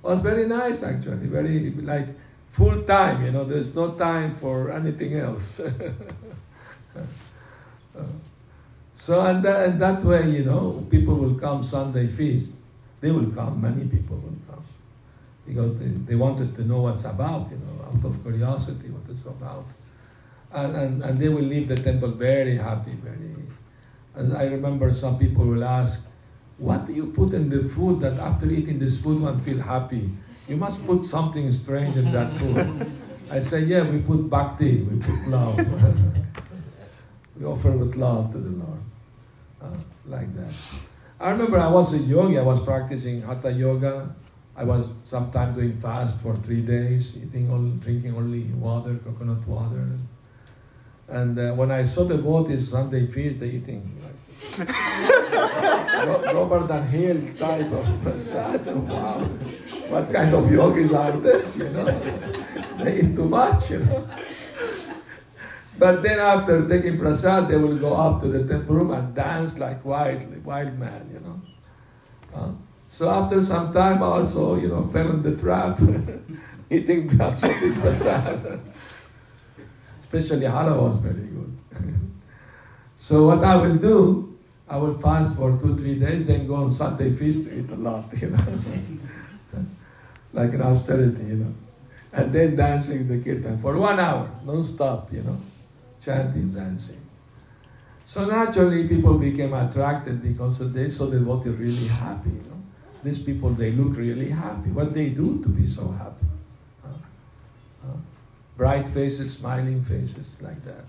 [0.03, 2.07] It was very nice actually, very like
[2.49, 5.62] full time, you know, there's no time for anything else.
[7.97, 8.03] Uh,
[9.00, 12.56] so, and that, and that way, you know, people will come Sunday feast.
[13.00, 14.62] They will come, many people will come.
[15.47, 19.24] Because they, they wanted to know what's about, you know, out of curiosity, what it's
[19.24, 19.64] about.
[20.52, 23.36] And, and, and they will leave the temple very happy, very.
[24.16, 26.06] And I remember some people will ask,
[26.58, 30.10] what do you put in the food that after eating this food one feel happy?
[30.50, 32.91] You must put something strange in that food.
[33.32, 35.58] I say, yeah, we put bhakti, we put love.
[37.39, 38.89] we offer with love to the Lord.
[39.62, 39.68] Uh,
[40.05, 40.53] like that.
[41.20, 44.16] I remember I was a yogi, I was practicing hatha yoga.
[44.55, 49.97] I was sometimes doing fast for three days, eating only, drinking only water, coconut water.
[51.07, 52.74] And uh, when I saw the devotees
[53.14, 54.68] feast, they eating like
[56.34, 58.66] Govardhan Hill type of prasad.
[58.66, 59.20] Wow,
[59.89, 61.57] what kind of yogis are this?
[61.57, 61.86] You know,
[62.78, 63.72] they eat too much.
[63.72, 64.07] You know.
[65.80, 69.57] But then after taking prasad, they will go up to the temple room and dance
[69.59, 71.41] like wild, wild man, you know.
[72.36, 72.51] Uh,
[72.86, 75.80] so after some time, also, you know, fell in the trap,
[76.69, 77.49] eating prasad.
[79.99, 81.57] Especially halwa was very good.
[82.97, 86.71] so what I will do, I will fast for two, three days, then go on
[86.71, 89.63] Sunday feast to eat a lot, you know.
[90.34, 91.53] like an austerity, you know.
[92.11, 95.38] And then dancing the kirtan for one hour, non-stop, you know
[96.02, 97.02] chanting, dancing.
[98.04, 102.30] So naturally, people became attracted because they saw the devotee really happy.
[102.30, 102.64] You know?
[103.04, 104.72] These people, they look really happy.
[104.72, 106.26] What they do to be so happy?
[108.58, 110.84] Bright faces, smiling faces, like that.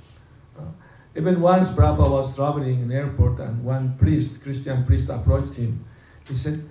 [1.16, 5.84] Even once Prabhupada was traveling in airport and one priest, Christian priest, approached him.
[6.26, 6.64] He said,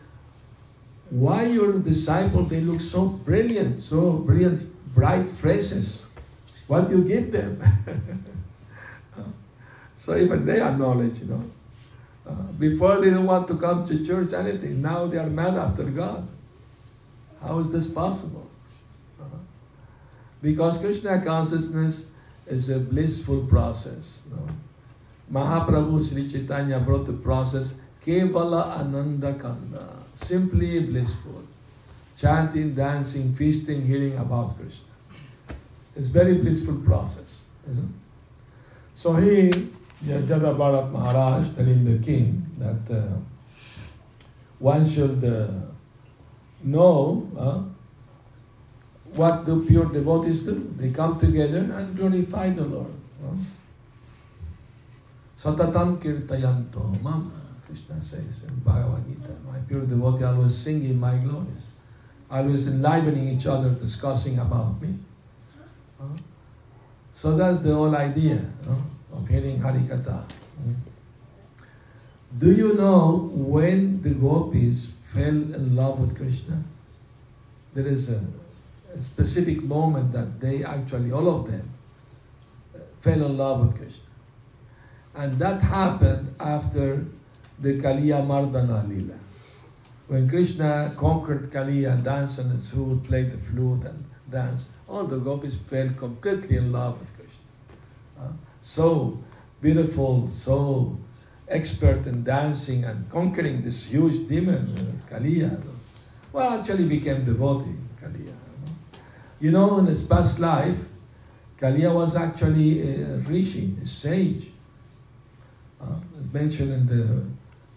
[1.10, 4.62] why your disciple, they look so brilliant, so brilliant,
[4.94, 6.06] bright faces.
[6.68, 7.62] What do you give them?
[10.00, 11.44] so even they acknowledge, you know.
[12.26, 14.82] Uh, before they didn't want to come to church, anything.
[14.82, 16.26] Now they are mad after God.
[17.44, 18.50] How is this possible?
[19.20, 19.26] Uh,
[20.42, 22.08] because Krishna consciousness
[22.48, 24.24] is a blissful process.
[24.30, 25.42] You know?
[25.42, 27.74] Mahaprabhu Sri Chaitanya brought the process
[28.06, 31.44] Kevala Ananda Kanda, simply blissful.
[32.16, 34.88] Chanting, dancing, feasting, hearing about Krishna.
[35.98, 38.00] It's very blissful process, isn't it?
[38.96, 39.52] So he,
[40.06, 43.18] Jada Bharat Maharaj, telling the king that uh,
[44.58, 45.48] one should uh,
[46.64, 47.62] know uh,
[49.14, 50.74] what the pure devotees do.
[50.78, 52.94] They come together and glorify the Lord.
[55.38, 57.32] Satatam kirtayanto mam,
[57.66, 59.32] Krishna says in Bhagavad Gita.
[59.46, 61.68] My pure devotee always singing my glories,
[62.32, 64.96] always enlivening each other, discussing about me.
[67.12, 68.42] So that's the whole idea
[69.28, 70.24] hearing Harikatha.
[72.38, 76.64] Do you know when the gopis fell in love with Krishna?
[77.74, 78.22] There is a,
[78.94, 81.70] a specific moment that they actually, all of them,
[83.02, 84.06] fell in love with Krishna.
[85.16, 87.06] And that happened after
[87.60, 89.18] the Kaliya Mardana Lila.
[90.08, 95.06] When Krishna conquered Kaliya, and danced on his flute, played the flute, and dance, all
[95.06, 97.19] the gopis fell completely in love with Krishna.
[98.60, 99.24] Uh, so
[99.62, 100.98] beautiful, so
[101.48, 105.62] expert in dancing and conquering this huge demon, uh, Kaliya.
[106.32, 108.34] Well, actually became devotee, Kaliya.
[109.40, 110.86] You know, in his past life,
[111.58, 114.52] Kaliya was actually a rishi, a sage.
[115.82, 117.26] Uh, it's mentioned in the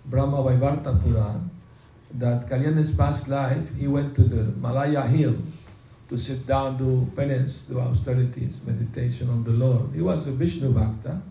[0.05, 1.51] Brahma Vaivarta Puran
[2.15, 5.37] that Kaliya in his past life, he went to the Malaya hill
[6.13, 9.95] to sit down, do penance, do austerities, meditation on the Lord.
[9.95, 11.23] He was a Vishnu Bhakta.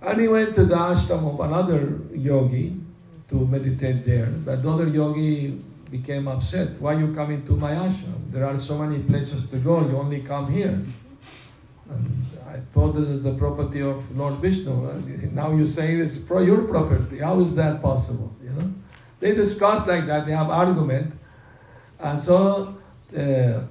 [0.00, 2.74] And he went to the ashram of another yogi
[3.28, 4.32] to meditate there.
[4.46, 5.60] But the other yogi
[5.90, 6.80] became upset.
[6.80, 8.30] Why you coming to my ashram?
[8.30, 10.80] There are so many places to go, you only come here.
[11.90, 14.72] And I thought this is the property of Lord Vishnu.
[15.32, 17.18] Now you're saying it's your property.
[17.18, 18.34] How is that possible?
[18.42, 18.72] You know?
[19.20, 21.12] They discuss like that, they have argument.
[22.00, 22.78] And so
[23.12, 23.68] the,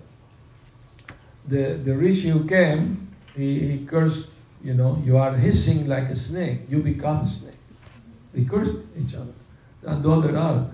[1.47, 4.31] the rishi who came, he, he cursed,
[4.63, 7.55] you know, you are hissing like a snake, you become a snake.
[8.33, 9.33] They cursed each other.
[9.83, 10.65] And the other, ah,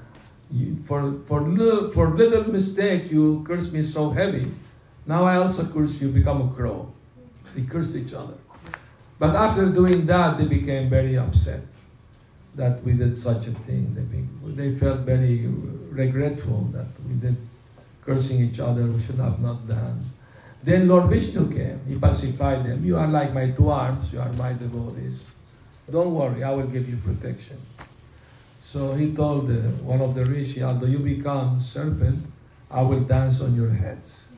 [0.51, 4.51] you, for, for, little, for little mistake, you curse me so heavy.
[5.05, 6.91] Now I also curse you, become a crow.
[7.55, 8.36] They cursed each other.
[9.20, 11.61] But after doing that, they became very upset
[12.55, 13.95] that we did such a thing.
[13.95, 15.47] They, they felt very
[15.91, 17.38] regretful that we did
[18.08, 20.05] cursing each other, we should have not done.
[20.64, 21.82] Then Lord Vishnu came.
[21.86, 22.84] He pacified them.
[22.84, 25.30] You are like my two arms, you are my devotees.
[25.91, 27.58] Don't worry, I will give you protection.
[28.62, 32.26] So he told uh, one of the rishi, although you become serpent,
[32.72, 34.30] I will dance on your heads.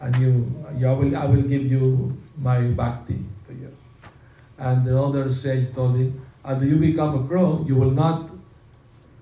[0.00, 3.76] And you, you I, will, I will give you my bhakti to you.
[4.58, 8.30] And the other sage told him, although you become a crow, you will not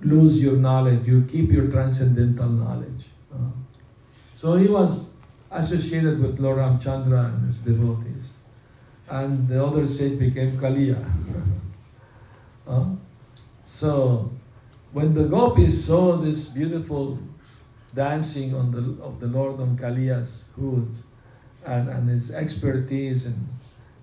[0.03, 1.07] lose your knowledge.
[1.07, 3.11] You keep your transcendental knowledge.
[4.39, 5.11] So he was
[5.51, 8.36] associated with Lord Ramchandra and his devotees.
[9.11, 11.05] And the other sage became Kaliya.
[13.64, 14.30] so
[14.93, 17.18] when the gopis saw this beautiful
[17.93, 21.03] dancing on the, of the Lord on Kaliya's hoods
[21.66, 23.34] and, and his expertise in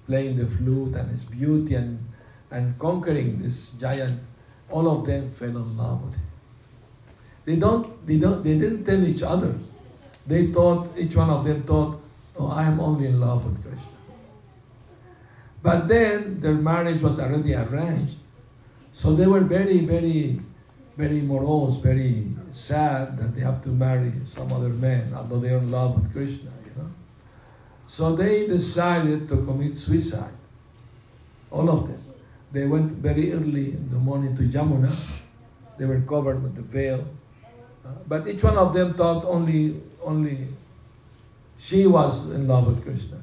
[0.06, 1.98] playing the flute and his beauty and,
[2.52, 4.20] and conquering this giant,
[4.70, 6.28] all of them fell in love with him.
[7.46, 9.56] They don't, they don't, they didn't tell each other.
[10.28, 12.02] They thought, each one of them thought,
[12.38, 13.92] oh, I am only in love with Krishna.
[15.62, 18.20] But then their marriage was already arranged.
[18.94, 20.40] So they were very, very,
[20.96, 25.58] very morose, very sad that they have to marry some other man, although they are
[25.58, 26.90] in love with Krishna, you know.
[27.88, 30.34] So they decided to commit suicide.
[31.52, 32.02] All of them.
[32.52, 34.92] They went very early in the morning to Jamuna.
[35.78, 37.06] They were covered with the veil.
[37.86, 40.48] Uh, but each one of them thought only, only
[41.58, 43.18] she was in love with Krishna.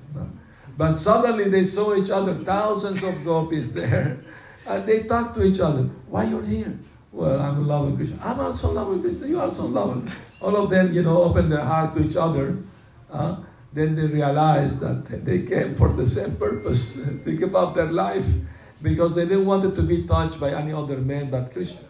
[0.76, 4.18] But suddenly they saw each other, thousands of gopis there.
[4.64, 5.82] And they talk to each other.
[6.06, 6.78] Why you're here?
[7.10, 8.16] Well, I'm in love with Krishna.
[8.22, 9.26] I'm also in love with Krishna.
[9.26, 12.14] You also in love with All of them, you know, open their heart to each
[12.14, 12.58] other.
[13.10, 13.38] Uh,
[13.72, 18.26] then they realize that they came for the same purpose, to give up their life,
[18.80, 21.88] because they didn't want it to be touched by any other man but Krishna.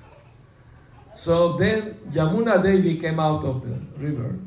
[1.14, 4.38] So then Jamuna Devi came out of the river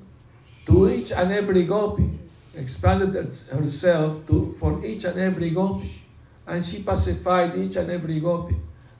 [0.66, 2.09] to each and every gopi,
[2.55, 3.13] expanded
[3.51, 6.05] herself to for each and every gopi
[6.47, 8.55] and she pacified each and every gopi.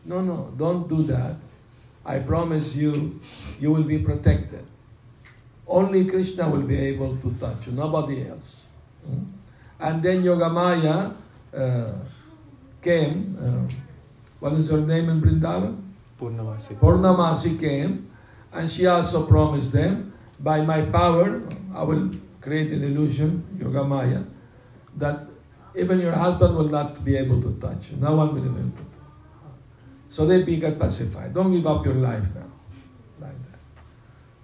[0.06, 1.36] No, no, don't do that.
[2.06, 3.20] I promise you,
[3.60, 4.66] you will be protected.
[5.68, 8.68] Only Krishna will be able to touch you, nobody else.
[9.06, 9.24] Hmm?
[9.80, 11.14] And then Yogamaya
[11.56, 11.94] uh,
[12.82, 13.38] came.
[13.42, 13.74] Uh,
[14.40, 15.82] what is her name in Vrindavan?
[16.20, 16.76] Purnamasi.
[16.78, 18.10] Purnamasi came,
[18.54, 20.05] and she also promised them,
[20.40, 21.42] by my power,
[21.74, 22.12] I will
[22.42, 24.26] create an illusion, Yogamaya,
[24.98, 25.28] that
[25.76, 27.98] even your husband will not be able to touch you.
[27.98, 28.86] No one will be able to.
[30.08, 31.34] So they get pacified.
[31.34, 32.50] Don't give up your life now,
[33.20, 33.60] like that.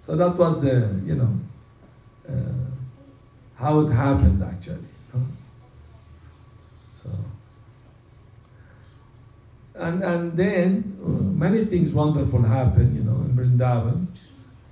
[0.00, 1.40] So that was the, you know,
[2.28, 2.72] uh,
[3.54, 4.88] how it happened actually.
[6.92, 7.10] So,
[9.74, 14.06] and and then uh, many things wonderful happened, you know, in Vrindavan.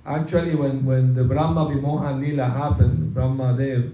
[0.05, 3.91] Actually, when when the Brahma Vimohan Lila happened, Brahma Dev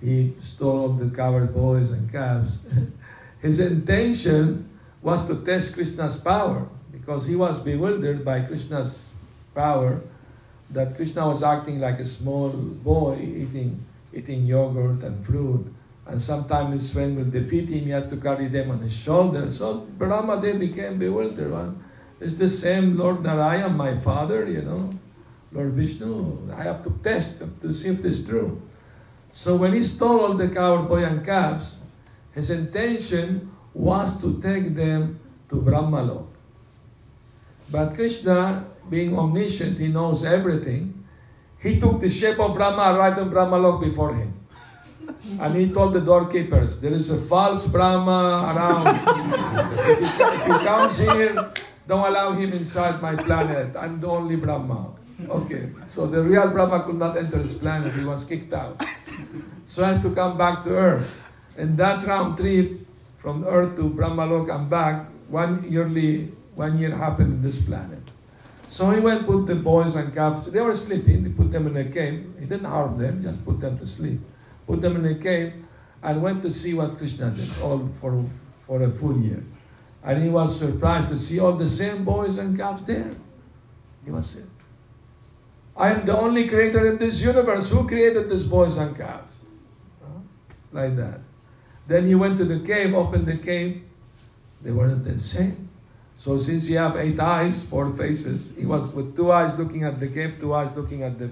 [0.00, 2.60] he stole the cowherd boys and calves.
[3.40, 4.68] His intention
[5.02, 9.10] was to test Krishna's power because he was bewildered by Krishna's
[9.54, 10.00] power
[10.70, 15.72] that Krishna was acting like a small boy eating, eating yogurt and fruit.
[16.06, 19.50] And sometimes his friend will defeat him, he had to carry them on his shoulder.
[19.50, 21.50] So Brahma Dev became bewildered.
[21.50, 21.74] Well,
[22.20, 24.90] it's the same Lord Narayana, my father, you know,
[25.56, 26.52] Lord Vishnu.
[26.52, 28.60] I have to test to see if this is true.
[29.32, 31.78] So when he stole all the cowherd boy and calves,
[32.32, 36.28] his intention was to take them to Brahmalok.
[37.70, 41.04] But Krishna, being omniscient, he knows everything.
[41.58, 44.34] He took the shape of Brahma right in Brahmalok before him.
[45.40, 48.86] And he told the doorkeepers, there is a false Brahma around.
[48.86, 51.34] if, he, if he comes here,
[51.88, 53.74] don't allow him inside my planet.
[53.74, 54.94] I'm the only Brahma.
[55.24, 57.92] Okay, so the real Brahma could not enter his planet.
[57.94, 58.84] He was kicked out
[59.64, 61.24] so as to come back to earth.
[61.56, 62.86] And that round trip
[63.16, 68.02] from earth to Brahmalok and back, one yearly, one year happened in this planet.
[68.68, 71.76] So he went put the boys and calves, they were sleeping, he put them in
[71.76, 72.34] a cave.
[72.38, 74.20] He didn't harm them, just put them to sleep.
[74.66, 75.54] Put them in a cave
[76.02, 78.22] and went to see what Krishna did, all for,
[78.66, 79.42] for a full year.
[80.04, 83.14] And he was surprised to see all the same boys and calves there.
[84.04, 84.26] He was
[85.76, 87.70] I am the only creator in this universe.
[87.70, 89.32] Who created these boys and calves?
[90.72, 91.20] like that.
[91.86, 93.82] Then he went to the cave, opened the cave.
[94.62, 95.70] They weren't the same.
[96.16, 100.00] So since he have eight eyes, four faces, he was with two eyes looking at
[100.00, 101.30] the cave, two eyes looking at the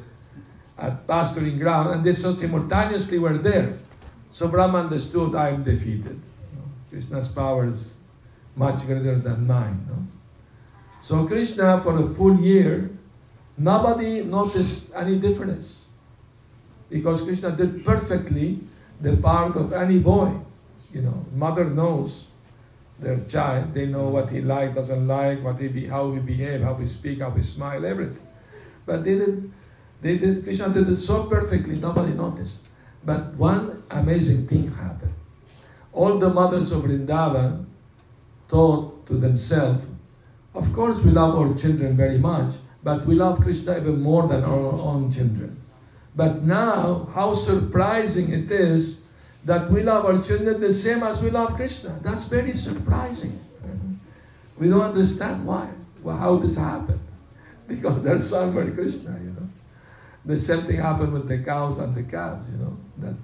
[0.77, 3.79] at pasturing ground, and they so simultaneously were there.
[4.31, 6.21] So Brahma understood, I am defeated.
[6.91, 7.95] Krishna's power is
[8.57, 9.87] much greater than mine.
[9.89, 10.05] No?
[11.01, 12.91] So Krishna, for a full year,
[13.57, 15.87] nobody noticed any difference.
[16.91, 18.61] Because Krishna did perfectly
[19.01, 20.33] the part of any boy.
[20.93, 22.27] You know, mother knows
[22.99, 23.75] their child.
[23.75, 26.87] They know what he like, doesn't like, what he be, how he behave, how he
[26.87, 28.27] speak, how he smile, everything.
[28.87, 29.53] But they did,
[30.01, 30.45] they did.
[30.45, 32.69] Krishna did it so perfectly, nobody noticed.
[33.05, 35.15] But one amazing thing happened.
[35.93, 37.67] All the mothers of Vrindavan
[38.49, 39.87] thought to themselves,
[40.55, 42.55] of course we love our children very much,
[42.85, 45.61] but we love Krishna even more than our own children.
[46.15, 49.07] But now, how surprising it is
[49.45, 51.99] that we love our children the same as we love Krishna.
[52.03, 53.41] That's very surprising.
[54.59, 55.71] We don't understand why,
[56.03, 57.01] well, how this happened.
[57.67, 59.49] Because their son were Krishna, you know.
[60.27, 62.77] The same thing happened with the cows and the calves, you know.
[62.99, 63.17] That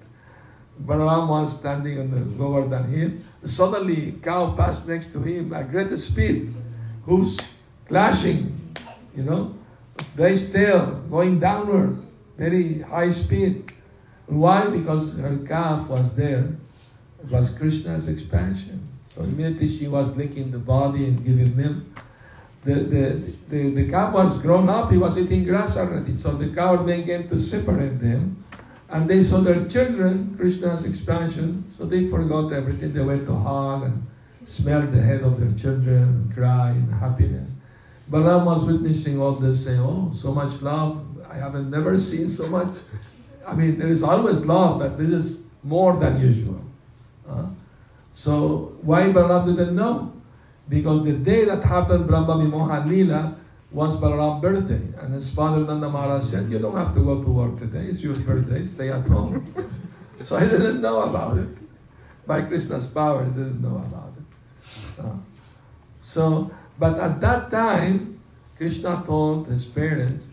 [0.82, 3.12] Balaram was standing on the lower than hill.
[3.44, 6.54] Suddenly, cow passed next to him at great speed,
[7.04, 7.38] who's
[7.86, 8.59] clashing,
[9.16, 9.54] you know,
[10.16, 11.98] raised tail, going downward,
[12.36, 13.72] very high speed.
[14.26, 14.66] Why?
[14.68, 16.48] Because her calf was there.
[17.22, 18.88] It was Krishna's expansion.
[19.14, 21.82] So immediately she was licking the body and giving milk.
[22.64, 26.14] The, the, the, the calf was grown up, he was eating grass already.
[26.14, 28.44] So the cow then came to separate them.
[28.90, 32.92] And they saw their children, Krishna's expansion, so they forgot everything.
[32.92, 34.06] They went to hug and
[34.42, 37.54] smell the head of their children and cry in happiness.
[38.10, 41.06] Balaram was witnessing all this, saying, Oh, so much love.
[41.30, 42.78] I haven't never seen so much.
[43.46, 46.60] I mean, there is always love, but this is more than usual.
[47.28, 47.46] Uh,
[48.10, 50.12] so, why Balaram didn't know?
[50.68, 53.36] Because the day that happened, Brahma Vimohan Lila,
[53.70, 54.82] was Balaram's birthday.
[55.00, 58.02] And his father Nanda Maharaj said, You don't have to go to work today, it's
[58.02, 59.44] your birthday, stay at home.
[60.22, 61.48] so I didn't know about it.
[62.26, 65.04] By Krishna's power, I didn't know about it.
[65.04, 65.16] Uh,
[66.00, 66.50] so,
[66.80, 68.18] but at that time,
[68.56, 70.28] Krishna told his parents,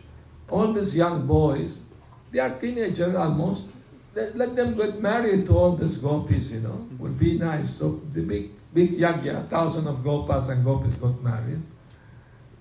[0.50, 1.82] all these young boys,
[2.32, 3.74] they are teenagers almost,
[4.16, 7.76] let, them get married to all these gopis, you know, would be nice.
[7.76, 11.62] So the big, big yagya, thousand of gopas and gopis got married.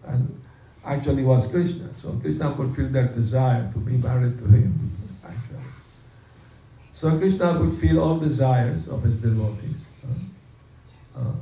[0.04, 0.42] And
[0.84, 1.94] actually was Krishna.
[1.94, 4.90] So Krishna fulfilled their desire to be married to him,
[5.24, 5.64] actually.
[6.90, 9.90] So Krishna fulfilled all desires of his devotees.
[10.04, 11.32] Uh, uh,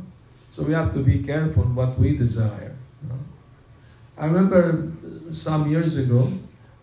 [0.54, 2.76] so we have to be careful what we desire.
[3.10, 3.14] Uh.
[4.16, 4.92] I remember
[5.32, 6.30] some years ago,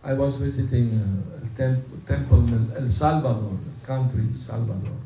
[0.04, 0.92] I was visiting
[1.40, 4.98] a temp- temple in El Salvador, country, Salvador.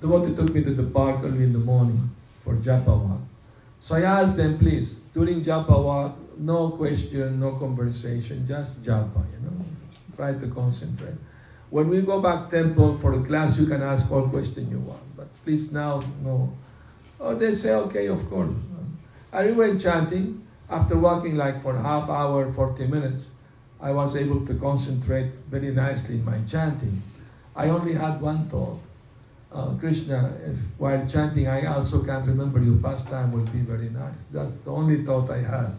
[0.00, 2.10] The devotee took me to the park early in the morning
[2.42, 3.20] for japa walk.
[3.78, 9.46] So I asked them, please, during japa walk, no question, no conversation, just japa, you
[9.46, 9.64] know.
[10.16, 11.14] Try to concentrate.
[11.70, 15.16] When we go back temple for a class, you can ask all question you want.
[15.16, 16.52] But please now, no.
[17.20, 18.52] Oh, they say, okay, of course.
[19.32, 20.46] I went chanting.
[20.70, 23.30] After walking like for half hour, 40 minutes,
[23.80, 27.02] I was able to concentrate very nicely in my chanting.
[27.54, 28.80] I only had one thought.
[29.52, 34.24] Uh, Krishna, if while chanting I also can remember your pastime would be very nice.
[34.30, 35.74] That's the only thought I had.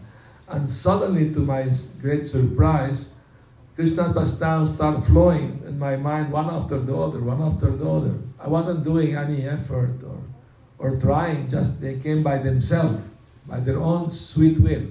[0.48, 1.70] And suddenly, to my
[2.00, 3.14] great surprise,
[3.74, 8.14] Krishna's pastime started flowing in my mind one after the other, one after the other.
[8.38, 10.01] I wasn't doing any effort
[10.82, 13.00] or, trying, just they came by themselves,
[13.46, 14.86] by their own sweet will.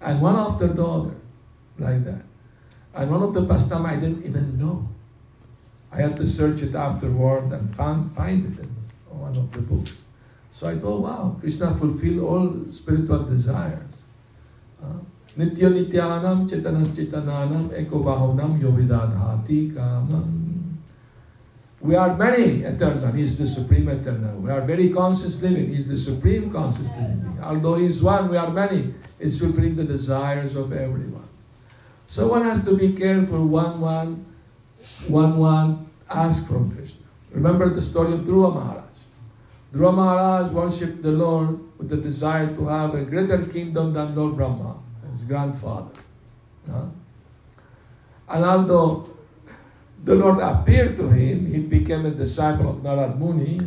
[0.00, 1.14] And one after the other,
[1.78, 2.22] like that.
[2.94, 4.88] And one of the pastime I didn't even know.
[5.92, 8.68] I had to search it afterward and found, find it in
[9.08, 10.02] one of the books.
[10.50, 14.02] So I thought, wow, Krishna fulfilled all spiritual desires.
[14.82, 14.98] Uh,
[15.38, 20.43] nitya nityanam chetanas chetananam ekobahonam yovidadhati kamam.
[21.84, 23.12] We are many eternal.
[23.12, 24.38] He is the supreme eternal.
[24.38, 25.68] We are very conscious living.
[25.68, 27.38] He is the supreme conscious living.
[27.42, 28.94] Although He is one, we are many.
[29.20, 31.28] It's fulfilling the desires of everyone.
[32.06, 33.46] So one has to be careful.
[33.46, 34.24] One, one,
[35.08, 35.90] one, one.
[36.08, 37.04] Ask from Krishna.
[37.32, 38.96] Remember the story of Dhruva Maharaj.
[39.74, 44.36] Dhruva Maharaj worshipped the Lord with the desire to have a greater kingdom than Lord
[44.36, 44.76] Brahma
[45.10, 45.90] his grandfather.
[46.72, 46.86] Uh,
[48.28, 49.13] and although
[50.04, 53.58] the Lord appeared to him, he became a disciple of Narad Muni,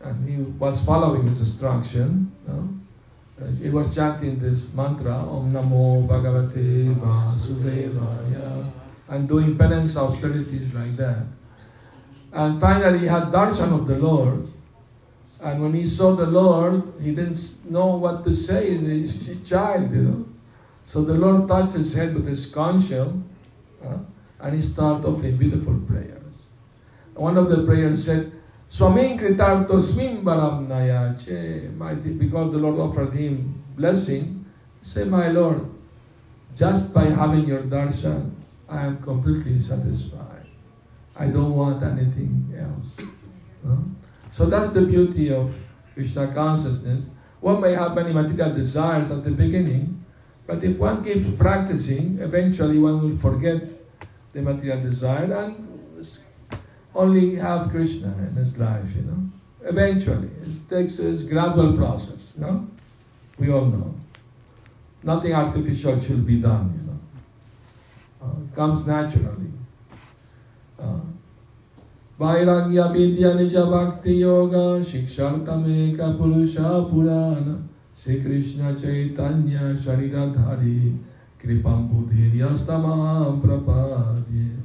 [0.00, 2.32] and he was following his instruction.
[2.48, 8.70] Uh, he was chanting this mantra, Om Namo Bhagavate Vasudevaya,
[9.08, 11.26] and doing penance austerities like that.
[12.32, 14.48] And finally, he had darshan of the Lord,
[15.42, 18.78] And when he saw the Lord, he didn't know what to say.
[18.78, 20.26] He's a child, you know.
[20.84, 23.20] So the Lord touched his head with his conch shell,
[23.84, 23.98] uh,
[24.42, 26.50] and he started offering beautiful prayers.
[27.14, 28.32] One of the prayers said,
[28.68, 31.68] Swamin kritartosmin baram naya che.
[31.76, 34.44] Mighty, because the Lord offered him blessing,
[34.80, 35.70] say, My Lord,
[36.54, 38.32] just by having your darshan,
[38.68, 40.46] I am completely satisfied.
[41.14, 42.98] I don't want anything else.
[44.32, 45.54] So that's the beauty of
[45.94, 47.10] Krishna consciousness.
[47.40, 50.02] One may have many material desires at the beginning,
[50.46, 53.68] but if one keeps practicing, eventually one will forget
[54.32, 55.68] the material desire and
[56.94, 59.30] only have Krishna in his life, you know.
[59.64, 60.28] Eventually.
[60.42, 62.66] It takes a gradual process, you know.
[63.38, 63.94] We all know.
[65.02, 66.98] Nothing artificial should be done, you know.
[68.22, 69.50] Uh, it comes naturally.
[70.78, 71.00] Uh,
[72.20, 77.62] Nija Bhakti Yoga Shikshartameka Purusha Purana
[77.96, 80.98] Sri Krishna Chaitanya Shariradhari
[83.42, 84.58] Prapadye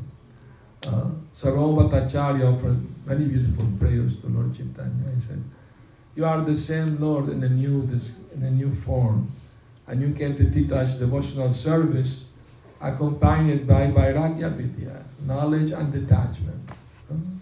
[0.87, 5.11] uh, Sarvabhatacharya offered many beautiful prayers to Lord Chaitanya.
[5.13, 5.43] He said,
[6.15, 9.31] You are the same Lord in a new, this, in a new form.
[9.87, 12.25] And you came to teach us devotional service
[12.81, 16.69] accompanied by Vairagya Vidya, knowledge and detachment.
[17.07, 17.37] Hmm?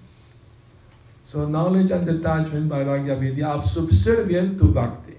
[1.24, 5.16] So knowledge and detachment, Vairagya Vidya, are subservient to bhakti.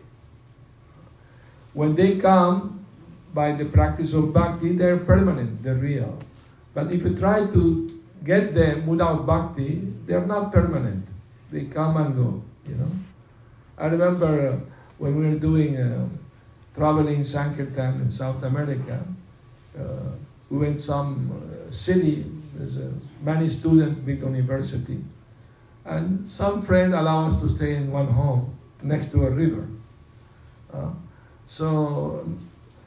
[1.74, 2.75] When they come
[3.36, 6.18] by the practice of bhakti, they're permanent, they're real.
[6.72, 7.62] But if you try to
[8.24, 11.04] get them without bhakti, they're not permanent.
[11.52, 12.90] They come and go, you know.
[13.76, 16.08] I remember uh, when we were doing uh,
[16.74, 19.04] traveling Sankirtan in South America,
[19.78, 20.16] uh,
[20.48, 22.24] we went some uh, city,
[22.54, 25.04] there's a many students, big university,
[25.84, 29.68] and some friend allowed us to stay in one home next to a river.
[30.72, 30.88] Uh,
[31.44, 32.24] so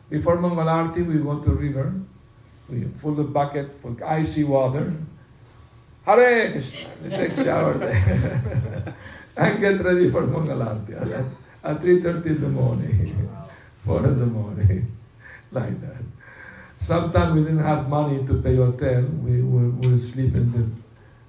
[0.10, 1.94] before Mangalarti, we go to river,
[2.70, 4.94] we fill the bucket full icy water.
[6.06, 8.96] Hare Krishna, we take shower there
[9.38, 13.30] and get ready for Mangalarti at, at 3.30 in the morning,
[13.86, 14.92] 4 in the morning,
[15.52, 16.04] like that.
[16.78, 19.02] Sometimes we didn't have money to pay hotel.
[19.02, 20.64] We would we would sleep in the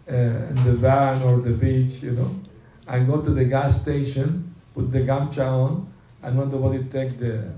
[0.08, 2.34] uh, in the van or the beach, you know,
[2.86, 7.18] and go to the gas station, put the gamcha on, and when the body take
[7.18, 7.52] the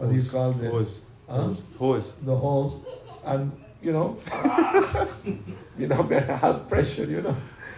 [0.00, 1.02] what do you call the Hose.
[1.28, 1.52] huh?
[1.78, 2.12] Hose.
[2.22, 2.76] The hose,
[3.22, 4.16] and you know,
[5.78, 7.36] you know, very hard pressure, you know.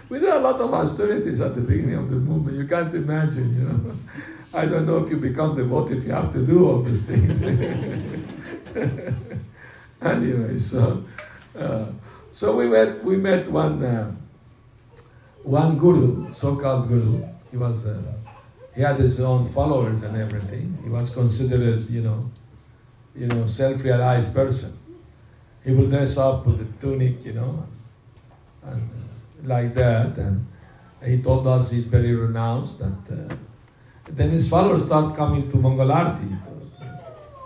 [0.09, 2.57] We did a lot of austerities at the beginning of the movement.
[2.59, 3.97] You can't imagine, you know.
[4.55, 7.43] I don't know if you become devotee if you have to do all these things.
[10.03, 11.03] anyway, so
[11.59, 11.87] uh,
[12.31, 14.15] so we met we met one uh,
[15.43, 17.25] one guru, so-called guru.
[17.51, 18.01] He was uh,
[18.75, 20.79] he had his own followers and everything.
[20.83, 22.31] He was considered, you know,
[23.15, 24.79] you know, self-realized person.
[25.65, 27.67] He will dress up with a tunic, you know,
[28.65, 30.17] and uh, like that.
[30.17, 30.47] And
[31.05, 32.79] he told us he's very renounced.
[32.79, 33.35] That uh,
[34.07, 36.37] then his followers start coming to Mangalarti,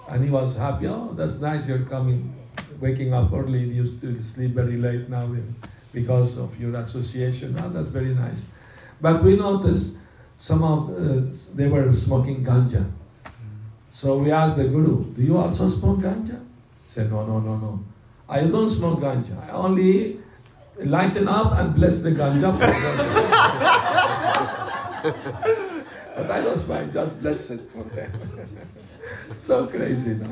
[0.08, 0.86] and he was happy.
[0.86, 1.68] Oh, that's nice.
[1.68, 2.34] You're coming,
[2.80, 3.60] waking up early.
[3.60, 5.28] You used to sleep very late now
[5.92, 7.56] because of your association.
[7.62, 8.46] Oh, that's very nice.
[9.00, 9.98] But we noticed
[10.36, 11.22] some of uh,
[11.54, 12.84] they were smoking ganja.
[13.90, 16.38] So we asked the guru, "Do you also smoke ganja?"
[16.86, 17.80] He said, "No, no, no, no.
[18.28, 19.36] I don't smoke ganja.
[19.48, 20.18] I only
[20.78, 22.52] lighten up and bless the ganja."
[26.16, 26.92] but I don't smoke.
[26.92, 28.12] Just bless it for them.
[29.40, 30.26] so crazy, no?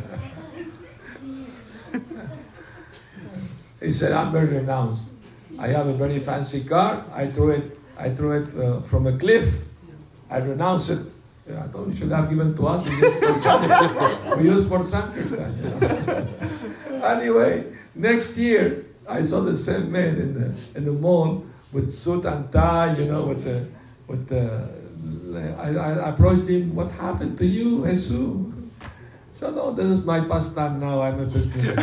[3.80, 5.14] he said, "I'm very renounced.
[5.58, 7.04] I have a very fancy car.
[7.14, 7.78] I threw it.
[7.98, 9.64] I threw it uh, from a cliff.
[10.30, 11.00] I renounce it.
[11.48, 12.88] I thought you should have given to us.
[14.36, 17.06] We use for Sankirtan, you know.
[17.06, 22.24] anyway, next year I saw the same man in the in the mall with suit
[22.24, 23.66] and tie, you know, with the
[24.08, 24.68] with the.
[25.58, 26.74] I, I approached him.
[26.74, 28.10] What happened to you, Jesus?
[29.30, 31.02] So no, this is my pastime now.
[31.02, 31.76] I'm a businessman.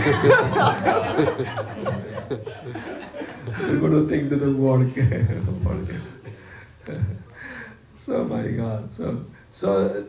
[3.45, 4.87] the guru thing didn't work.
[7.95, 10.05] so my God, so so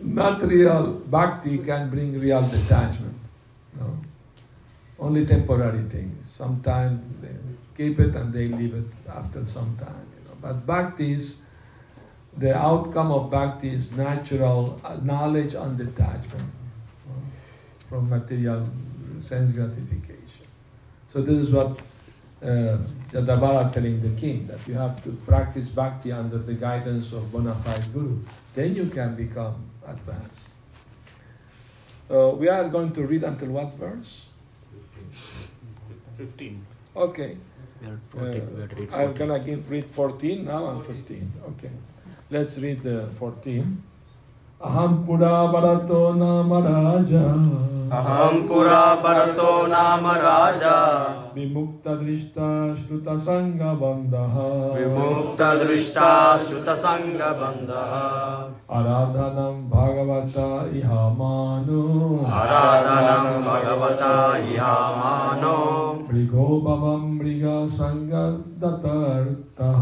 [0.00, 3.16] not real bhakti can bring real detachment.
[3.78, 3.98] No,
[4.98, 6.30] only temporary things.
[6.30, 7.36] Sometimes they
[7.76, 10.06] keep it and they leave it after some time.
[10.16, 11.40] You know, but bhakti is
[12.36, 16.52] the outcome of bhakti is natural uh, knowledge and detachment
[17.88, 18.68] from material
[19.20, 20.46] sense gratification.
[21.08, 21.80] So this is what
[22.42, 22.78] uh,
[23.10, 27.30] Jada Bharata telling the king that you have to practice bhakti under the guidance of
[27.32, 28.18] bona fide guru.
[28.54, 30.50] Then you can become advanced.
[32.10, 34.28] Uh, we are going to read until what verse?
[36.16, 36.64] 15.
[36.96, 37.36] Okay.
[37.82, 38.56] We are Uh, 14.
[38.56, 41.32] we are read I'm gonna read 14 now and 15.
[41.50, 41.70] Okay.
[42.30, 43.82] Let's read the 14.
[44.60, 47.20] अहम पुरा बरतो नाम राजा।
[47.98, 50.78] अहम पुरा बरतो नाम राजा।
[51.34, 54.14] विमुक्त दृष्टा श्रुत संग बंध
[54.78, 57.70] विमुक्त दृष्टा श्रुत संग बंध
[58.70, 60.48] आराधनम भगवता
[60.78, 61.82] इहा मानो।
[63.46, 64.12] भगवता
[64.48, 65.56] इहा मानो।
[66.12, 68.12] मृगो भव मृग संग
[68.60, 69.80] दतर्तः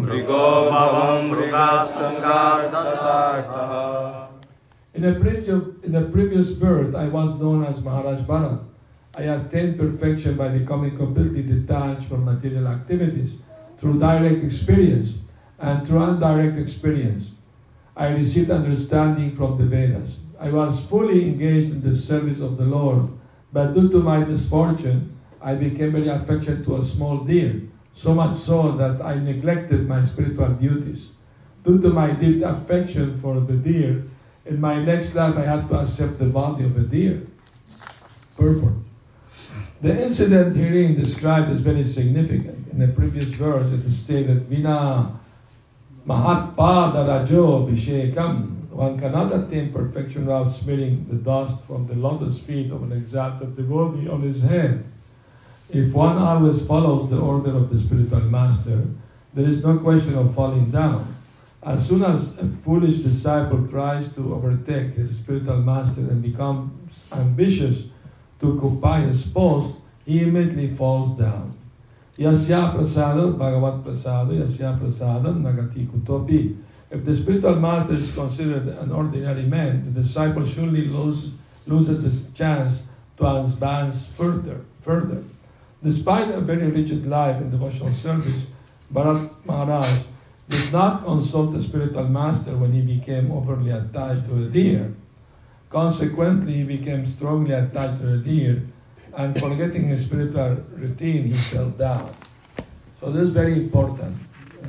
[0.00, 1.56] मृगो भवम मृग
[1.88, 2.19] संग
[5.14, 8.64] previous in the previous birth, I was known as Maharaj Bharat.
[9.14, 13.38] I attained perfection by becoming completely detached from material activities
[13.78, 15.18] through direct experience
[15.58, 17.32] and through indirect experience.
[17.96, 20.18] I received understanding from the Vedas.
[20.38, 23.08] I was fully engaged in the service of the Lord,
[23.52, 27.62] but due to my misfortune, I became very affectionate to a small deer,
[27.94, 31.12] so much so that I neglected my spiritual duties.
[31.64, 34.04] Due to my deep affection for the deer,
[34.44, 37.26] in my next life I had to accept the body of a deer.
[38.36, 38.74] Purport.
[39.80, 42.68] The incident herein described is very significant.
[42.72, 45.18] In the previous verse it is stated, Vina
[46.06, 48.56] Mahatpada Rajo Vishekam.
[48.70, 53.56] One cannot attain perfection without smearing the dust from the lotus feet of an exalted
[53.56, 54.84] devotee on his head.
[55.68, 58.86] If one always follows the order of the spiritual master,
[59.34, 61.14] there is no question of falling down.
[61.62, 67.88] As soon as a foolish disciple tries to overtake his spiritual master and becomes ambitious
[68.40, 71.54] to occupy his post, he immediately falls down.
[72.16, 72.72] Yasya
[73.38, 76.56] Bhagavat yasya nagati kutopi.
[76.90, 81.32] If the spiritual master is considered an ordinary man, the disciple surely lose,
[81.66, 82.84] loses his chance
[83.18, 84.60] to advance further.
[84.80, 85.22] Further,
[85.84, 88.46] despite a very rigid life in devotional service,
[88.92, 90.09] Bharat Maharaj
[90.50, 94.92] did not consult the spiritual master when he became overly attached to the deer.
[95.70, 98.62] Consequently, he became strongly attached to the deer,
[99.16, 102.10] and forgetting his spiritual routine, he fell down.
[102.98, 104.16] So this is very important
[104.62, 104.66] uh,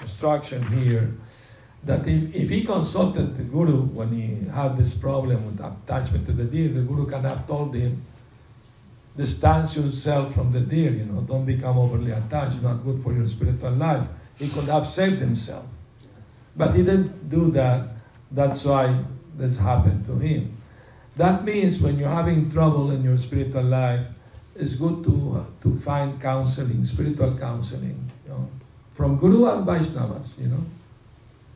[0.00, 1.12] instruction here
[1.82, 6.32] that if, if he consulted the guru when he had this problem with attachment to
[6.32, 8.02] the deer, the guru can have told him,
[9.16, 13.26] distance yourself from the deer, you know, don't become overly attached, not good for your
[13.26, 14.06] spiritual life.
[14.38, 15.66] He could have saved himself.
[16.56, 17.88] But he didn't do that.
[18.30, 19.04] That's why
[19.36, 20.56] this happened to him.
[21.16, 24.06] That means when you're having trouble in your spiritual life,
[24.54, 28.48] it's good to, to find counseling, spiritual counseling, you know,
[28.92, 30.64] from Guru and Vaishnavas, you know.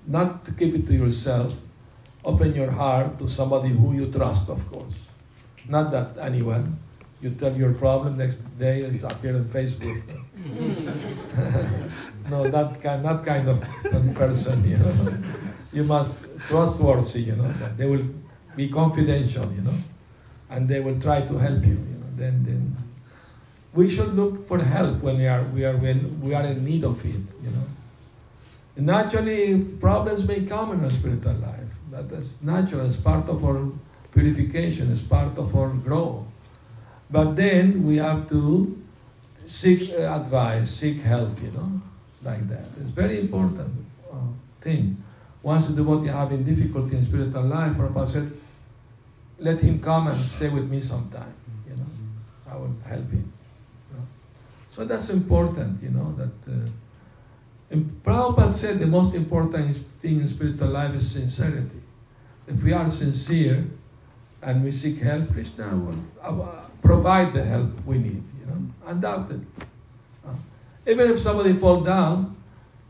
[0.07, 1.55] Not to keep it to yourself.
[2.25, 5.09] Open your heart to somebody who you trust, of course.
[5.69, 6.79] Not that anyone.
[7.21, 10.03] You tell your problem next day, it's appear on Facebook.
[10.41, 12.31] Hmm.
[12.31, 13.61] no, that kind, that kind of
[14.15, 15.15] person, you know.
[15.73, 17.49] You must trustworthy, you know.
[17.77, 18.07] They will
[18.57, 19.75] be confidential, you know,
[20.49, 22.07] and they will try to help you, you know.
[22.17, 22.77] Then, then
[23.75, 26.85] we should look for help when we are we are when we are in need
[26.85, 27.67] of it, you know.
[28.77, 31.69] Naturally, problems may come in our spiritual life.
[31.91, 32.87] That is natural.
[32.87, 33.69] It's part of our
[34.13, 34.91] purification.
[34.91, 36.25] It's part of our growth.
[37.11, 38.80] But then we have to
[39.51, 41.83] seek uh, advice, seek help, you know,
[42.23, 42.67] like that.
[42.81, 43.73] It's very important
[44.11, 44.17] uh,
[44.61, 45.03] thing.
[45.43, 48.31] Once a devotee having difficulty in spiritual life, Prabhupada said,
[49.39, 51.35] let him come and stay with me sometime,
[51.69, 51.87] you know.
[52.49, 53.33] I will help him.
[54.69, 56.69] So that's important, you know, that uh,
[57.71, 61.81] and Prabhupada said the most important thing in spiritual life is sincerity.
[62.47, 63.65] If we are sincere
[64.43, 68.23] and we seek help, Krishna will uh, provide the help we need,
[70.25, 70.35] Uh,
[70.87, 72.37] even if somebody fall down,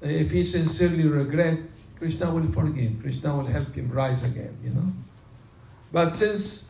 [0.01, 1.59] if he sincerely regret,
[1.99, 3.01] Krishna will forgive.
[3.01, 4.93] Krishna will help him rise again, you know.
[5.93, 6.65] But since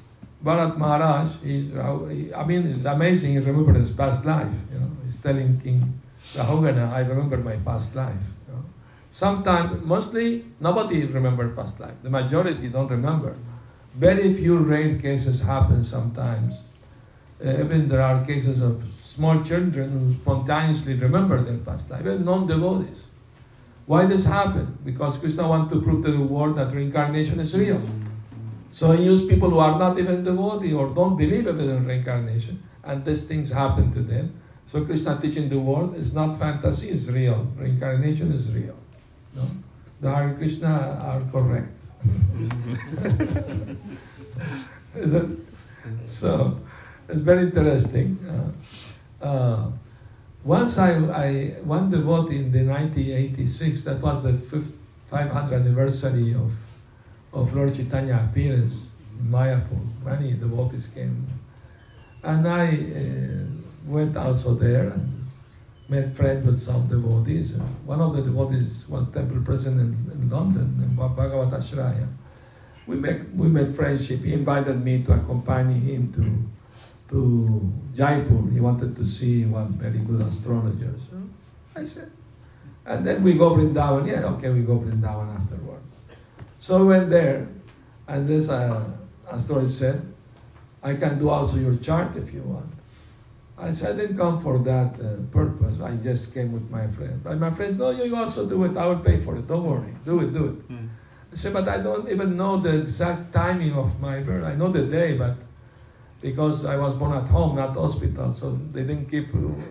[0.45, 4.91] Bharat Maharaj, he's, I mean, it's amazing, he remembered his past life, you know.
[5.05, 6.01] He's telling King
[6.35, 8.25] Rahugana, I remember my past life.
[8.49, 8.65] You know.
[9.11, 11.95] Sometimes, mostly, nobody remember past life.
[12.03, 13.37] The majority don't remember.
[13.95, 16.63] Very few rare cases happen sometimes.
[17.45, 22.25] Uh, even there are cases of small children who spontaneously remember their past life, even
[22.25, 23.07] non-devotees.
[23.87, 24.79] Why this happen?
[24.85, 27.83] Because Krishna wants to prove to the world that reincarnation is real.
[28.73, 32.63] So he used people who are not even devotee or don't believe even in reincarnation,
[32.85, 34.41] and these things happen to them.
[34.65, 37.49] So Krishna teaching the world is not fantasy, it's real.
[37.57, 38.77] Reincarnation is real.
[39.35, 39.43] No?
[40.01, 41.77] The Hare Krishna are correct.
[44.95, 45.27] is it?
[46.05, 46.61] So
[47.11, 48.19] it's very interesting.
[48.27, 49.71] Uh, uh,
[50.45, 51.33] once I, I
[51.65, 56.55] one devotee in the 1986, that was the 500th anniversary of,
[57.33, 59.81] of Lord Chaitanya appearance in Mayapur.
[60.05, 61.27] Many devotees came.
[62.23, 63.47] And I uh,
[63.87, 65.27] went also there and
[65.89, 67.53] made friends with some devotees.
[67.53, 72.07] And one of the devotees was temple president in, in London, in Bhagavad Ashraya.
[72.87, 74.21] We, make, we made friendship.
[74.21, 76.60] He invited me to accompany him to
[77.11, 78.51] to Jaipur.
[78.53, 80.95] He wanted to see one very good astrologer.
[80.99, 81.17] So
[81.77, 82.11] I said,
[82.87, 84.07] and then we go Vrindavan.
[84.07, 85.83] Yeah, okay, we go Vrindavan afterward.
[86.59, 87.49] So we went there,
[88.07, 88.85] and this uh,
[89.31, 90.13] astrologer said,
[90.83, 92.73] I can do also your chart if you want.
[93.59, 95.81] I said, I didn't come for that uh, purpose.
[95.81, 97.23] I just came with my friend.
[97.23, 98.77] But my friends, no, you also do it.
[98.77, 99.47] I will pay for it.
[99.47, 99.95] Don't worry.
[100.05, 100.73] Do it, do it.
[100.73, 100.89] Mm.
[101.33, 104.45] I said, but I don't even know the exact timing of my birth.
[104.45, 105.37] I know the day, but
[106.21, 109.29] because I was born at home, not hospital, so they didn't keep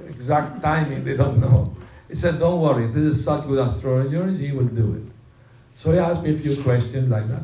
[0.07, 1.75] exact timing, they don't know.
[2.07, 5.13] He said, don't worry, this is such good astrologer, he will do it.
[5.75, 7.43] So he asked me a few questions like that.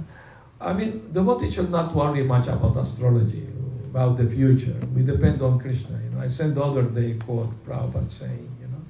[0.59, 3.47] I mean, the devotee should not worry much about astrology,
[3.85, 4.75] about the future.
[4.93, 6.21] We depend on Krishna, you know.
[6.21, 8.81] I sent the other day quote Prabhupada saying, you know.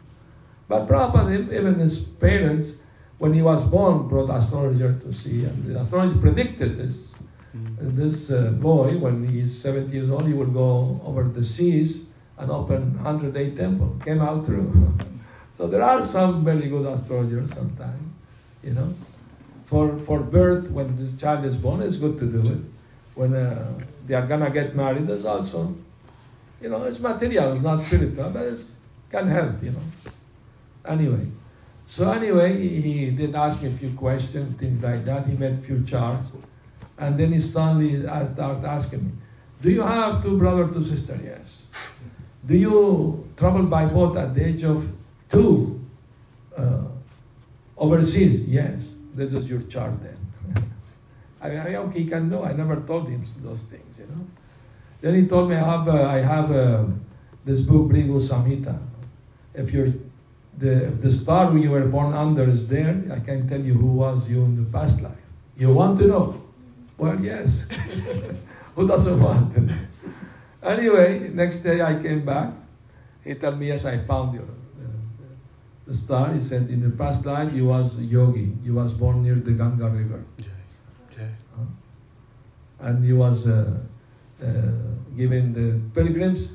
[0.70, 2.76] But Prabhupada, even his parents,
[3.18, 7.15] when he was born, brought astrologer to see, and the astrologer predicted this.
[7.78, 12.52] This uh, boy, when he's 70 years old, he will go over the seas and
[12.52, 13.96] open 108 temple.
[14.04, 14.94] Came out through.
[15.58, 18.14] so there are some very good astrologers sometimes,
[18.64, 18.94] you know.
[19.66, 22.60] For, for birth, when the child is born, it's good to do it.
[23.16, 25.76] When uh, they are gonna get married, there's also,
[26.62, 28.62] you know, it's material, it's not spiritual, but it
[29.10, 30.12] can help, you know.
[30.86, 31.28] Anyway,
[31.86, 35.26] so anyway, he, he did ask me a few questions, things like that.
[35.26, 36.32] He made a few charts.
[36.98, 39.12] And then he suddenly started asking me,
[39.62, 41.20] Do you have two brothers, two sisters?
[41.24, 41.66] Yes.
[42.46, 44.92] Do you travel by boat at the age of
[45.30, 45.82] two
[46.56, 46.84] uh,
[47.78, 48.42] overseas?
[48.42, 48.96] Yes.
[49.14, 50.18] This is your chart then.
[51.42, 52.44] I mean, how he can know?
[52.44, 54.26] I never told him those things, you know.
[55.02, 56.86] Then he told me I have, uh, I have uh,
[57.44, 58.80] this book, Bhrigu Samhita.
[59.54, 59.94] If you're
[60.58, 64.30] the, the star you were born under is there, I can tell you who was
[64.30, 65.22] you in the past life.
[65.58, 66.45] You want to know?
[66.98, 67.68] Well, yes.
[68.76, 69.70] Who doesn't want it?
[70.64, 72.54] Anyway, next day I came back.
[73.24, 74.48] He told me, yes, I found you.
[75.88, 78.52] The star, he said, in the past life you was yogi.
[78.64, 80.24] You was born near the Ganga River.
[81.12, 81.30] Okay.
[82.80, 83.78] And he was uh,
[84.44, 84.48] uh,
[85.16, 86.54] giving the pilgrims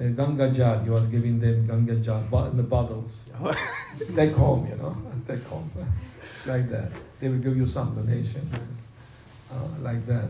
[0.00, 0.80] uh, Ganga Jal.
[0.80, 2.18] He was giving them Ganga Jal
[2.50, 3.20] in the bottles.
[4.16, 4.96] take home, you know,
[5.26, 5.70] take home.
[6.46, 6.90] like that.
[7.20, 8.58] They will give you some donation uh,
[9.80, 10.28] like that.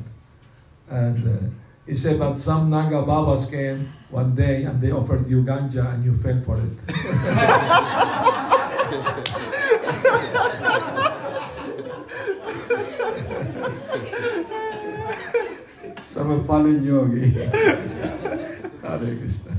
[0.89, 1.39] And uh,
[1.87, 6.05] he said, but some Naga Babas came one day and they offered you ganja and
[6.05, 6.81] you fell for it.
[16.05, 17.31] some are fallen yogi.
[17.31, 19.57] Hare Krishna.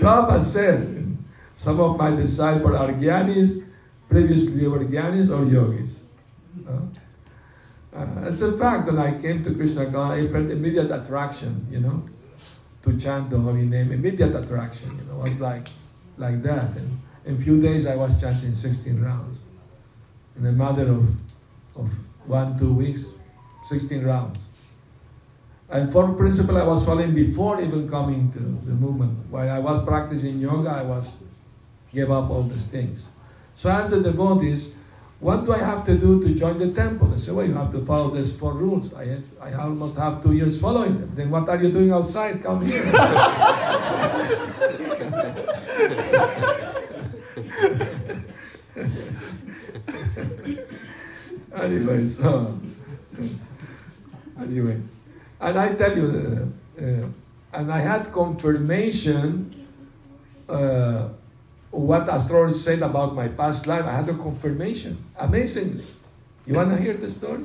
[0.00, 1.16] Prabhupada said,
[1.54, 3.64] some of my disciples are gyanis,
[4.08, 6.04] previously they were gyanis or yogis.
[6.68, 6.80] Uh,
[7.94, 11.80] uh, it's a fact that I came to Krishna God, I felt immediate attraction, you
[11.80, 12.02] know,
[12.82, 13.92] to chant the holy name.
[13.92, 15.68] Immediate attraction, you know, was like
[16.16, 16.74] like that.
[16.76, 19.44] And in few days I was chanting 16 rounds.
[20.38, 21.08] In a matter of,
[21.76, 21.90] of
[22.26, 23.08] one, two weeks,
[23.64, 24.42] 16 rounds.
[25.68, 29.18] And for principle I was following before even coming to the movement.
[29.30, 31.16] While I was practicing yoga, I was
[31.92, 33.10] gave up all these things.
[33.54, 34.74] So as the devotees,
[35.22, 37.06] what do I have to do to join the temple?
[37.06, 38.92] They say, well, you have to follow these four rules.
[38.92, 41.12] I, have, I almost have two years following them.
[41.14, 42.42] Then what are you doing outside?
[42.42, 42.82] Come here.
[51.54, 52.58] anyway, so,
[54.40, 54.80] anyway.
[55.40, 56.50] And I tell you,
[56.80, 57.06] uh, uh,
[57.52, 59.54] and I had confirmation
[60.48, 61.10] uh,
[61.72, 63.84] what astrologer said about my past life.
[63.84, 65.82] I had a confirmation, amazingly.
[66.46, 67.42] You want to hear the story?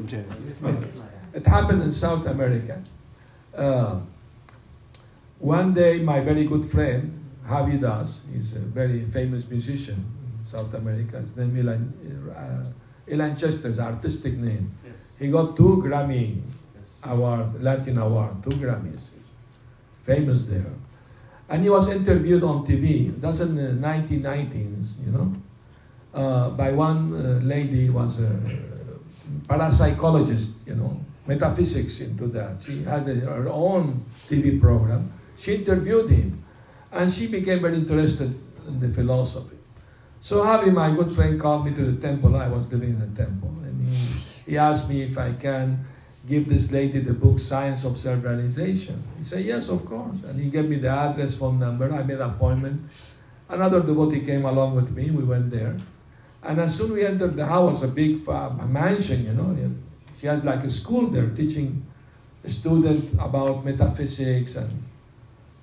[1.33, 2.81] It happened in South America.
[3.55, 3.99] Uh,
[5.39, 7.13] one day, my very good friend,
[7.45, 10.03] Javi Das, he's a very famous musician
[10.37, 11.19] in South America.
[11.19, 11.91] His name is Ilan,
[12.35, 14.71] uh, Ilan Chester's artistic name.
[14.85, 14.93] Yes.
[15.19, 16.41] He got two Grammy
[16.75, 16.99] Yes.
[17.05, 19.03] award, Latin award, two Grammys,
[20.03, 20.65] famous there.
[21.49, 25.33] And he was interviewed on TV, that's in the 1990s, you know,
[26.13, 28.39] uh, by one uh, lady was a
[29.47, 32.63] parapsychologist, you know, metaphysics into that.
[32.63, 35.11] She had a, her own TV program.
[35.37, 36.43] She interviewed him,
[36.91, 38.33] and she became very interested
[38.67, 39.57] in the philosophy.
[40.19, 42.35] So Javi, my good friend, called me to the temple.
[42.35, 45.85] I was living in the temple, and he, he asked me if I can
[46.27, 49.01] give this lady the book Science of Self-Realization.
[49.17, 50.21] He said, yes, of course.
[50.23, 51.91] And he gave me the address, phone number.
[51.91, 52.81] I made an appointment.
[53.47, 55.09] Another devotee came along with me.
[55.09, 55.77] We went there.
[56.43, 59.55] And as soon we entered the house, a big uh, mansion, you know,
[60.19, 61.85] she had like a school there teaching
[62.43, 64.83] a student about metaphysics and,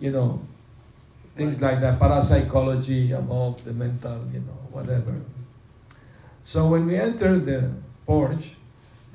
[0.00, 0.40] you know,
[1.34, 5.20] things like that, parapsychology, above the mental, you know, whatever.
[6.42, 7.72] So when we entered the
[8.06, 8.54] porch,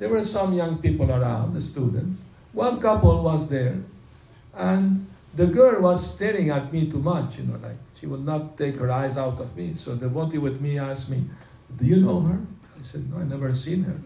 [0.00, 2.22] there were some young people around, the students.
[2.52, 3.76] One couple was there,
[4.56, 8.56] and the girl was staring at me too much, you know, like she would not
[8.56, 9.74] take her eyes out of me.
[9.74, 11.22] So the devotee with me asked me,
[11.76, 12.40] Do you know her?
[12.78, 13.96] I said, No, I never seen her.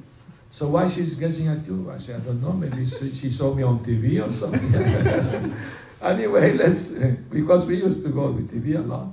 [0.50, 1.90] So why she's gazing at you?
[1.90, 5.54] I said, I don't know, maybe she saw me on TV or something.
[6.02, 6.90] anyway, let's,
[7.30, 9.08] because we used to go to TV a lot.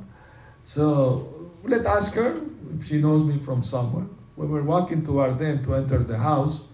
[0.64, 2.42] So let's ask her
[2.76, 4.06] if she knows me from somewhere.
[4.36, 6.68] We were walking toward them to enter the house,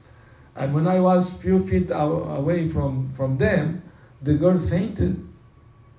[0.57, 3.83] and when I was few feet away from, from them,
[4.21, 5.23] the girl fainted.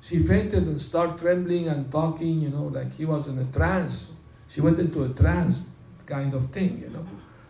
[0.00, 4.14] She fainted and started trembling and talking, you know, like he was in a trance.
[4.48, 5.66] She went into a trance
[6.06, 7.04] kind of thing, you know.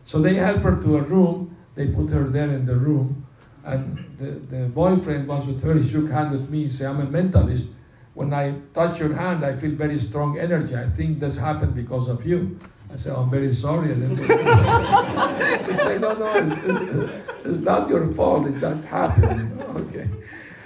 [0.05, 1.57] So they helped her to a room.
[1.75, 3.25] They put her there in the room.
[3.65, 5.75] And the, the boyfriend was with her.
[5.75, 6.65] He shook hand with me.
[6.65, 7.69] He said, I'm a mentalist.
[8.15, 10.75] When I touch your hand, I feel very strong energy.
[10.75, 12.59] I think this happened because of you.
[12.91, 13.93] I said, I'm very sorry.
[13.93, 14.25] And then he
[15.77, 18.47] said, no, no, it's, it's, it's, not your fault.
[18.47, 19.63] It just happened.
[19.63, 20.09] okay.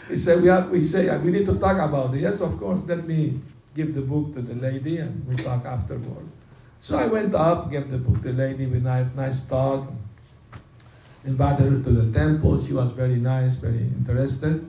[0.08, 2.20] He said, we, have, we say, we need to talk about it.
[2.20, 2.84] Yes, of course.
[2.84, 3.40] Let me
[3.74, 6.28] give the book to the lady and we talk afterward.
[6.80, 9.90] So I went up, gave the book to the lady with nice, nice talk,
[11.24, 12.62] invited her to the temple.
[12.62, 14.68] She was very nice, very interested.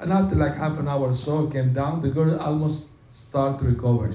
[0.00, 4.14] And after like half an hour or so, came down, the girl almost started recovering.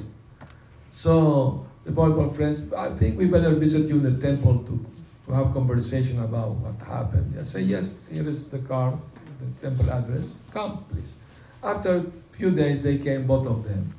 [0.92, 4.86] So the boy friends, I think we better visit you in the temple to,
[5.26, 7.36] to have conversation about what happened.
[7.40, 8.98] I say, yes, here is the car,
[9.40, 10.34] the temple address.
[10.52, 11.14] Come, please.
[11.62, 13.94] After a few days, they came, both of them.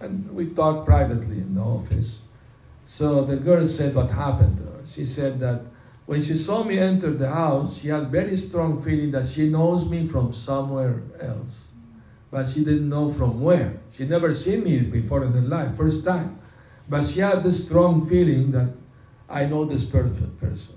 [0.00, 2.22] And we talked privately in the office.
[2.84, 4.80] So the girl said what happened to her.
[4.86, 5.62] She said that
[6.06, 9.88] when she saw me enter the house, she had very strong feeling that she knows
[9.88, 11.70] me from somewhere else.
[12.30, 13.80] But she didn't know from where.
[13.92, 16.38] She never seen me before in her life, first time.
[16.88, 18.68] But she had this strong feeling that
[19.28, 20.76] I know this perfect person.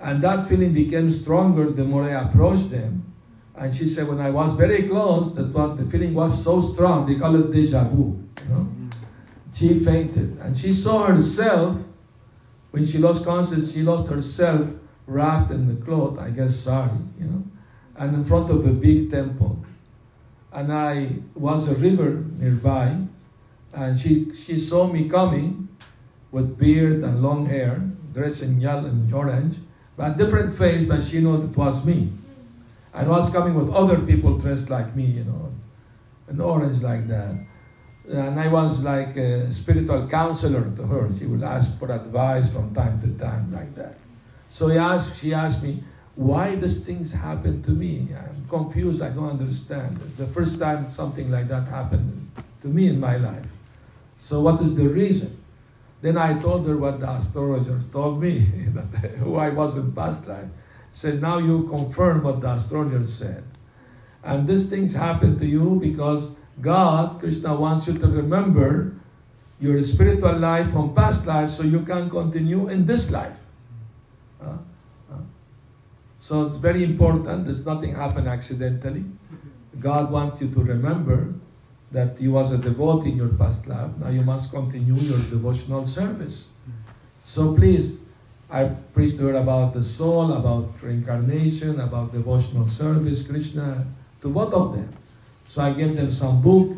[0.00, 3.12] And that feeling became stronger the more I approached them.
[3.56, 7.06] And she said, when I was very close, that what the feeling was so strong,
[7.06, 8.22] they call it deja vu.
[8.42, 8.68] You know?
[9.52, 10.38] She fainted.
[10.38, 11.78] And she saw herself,
[12.72, 14.72] when she lost consciousness, she lost herself
[15.06, 17.44] wrapped in the cloth, I guess sorry, you know,
[17.96, 19.64] and in front of a big temple.
[20.52, 22.96] And I was a river nearby,
[23.74, 25.68] and she, she saw me coming
[26.30, 27.80] with beard and long hair,
[28.12, 29.58] dressed in yellow and orange,
[29.96, 32.10] but different face, but she knew it was me.
[32.92, 35.52] And I was coming with other people dressed like me, you know,
[36.28, 37.34] in orange like that.
[38.08, 41.08] And I was like a spiritual counselor to her.
[41.16, 43.96] She would ask for advice from time to time like that.
[44.48, 45.82] So he asked, she asked me,
[46.14, 48.08] why these things happen to me?
[48.16, 49.96] I'm confused, I don't understand.
[50.16, 52.30] The first time something like that happened
[52.62, 53.53] to me in my life.
[54.24, 55.36] So what is the reason?
[56.00, 58.38] Then I told her what the astrologer told me,
[59.18, 60.48] who I was in past life.
[60.92, 63.44] Said, now you confirm what the astrologer said.
[64.22, 68.94] And these things happen to you because God, Krishna wants you to remember
[69.60, 73.36] your spiritual life from past life so you can continue in this life.
[74.40, 74.56] Uh,
[75.12, 75.20] uh.
[76.16, 77.44] So it's very important.
[77.44, 79.04] There's nothing happen accidentally.
[79.78, 81.34] God wants you to remember
[81.94, 83.90] that you was a devotee in your past life.
[83.98, 86.48] Now you must continue your devotional service.
[87.22, 88.00] So please,
[88.50, 93.86] I preached to her about the soul, about reincarnation, about devotional service, Krishna,
[94.20, 94.88] to both of them.
[95.48, 96.76] So I gave them some book,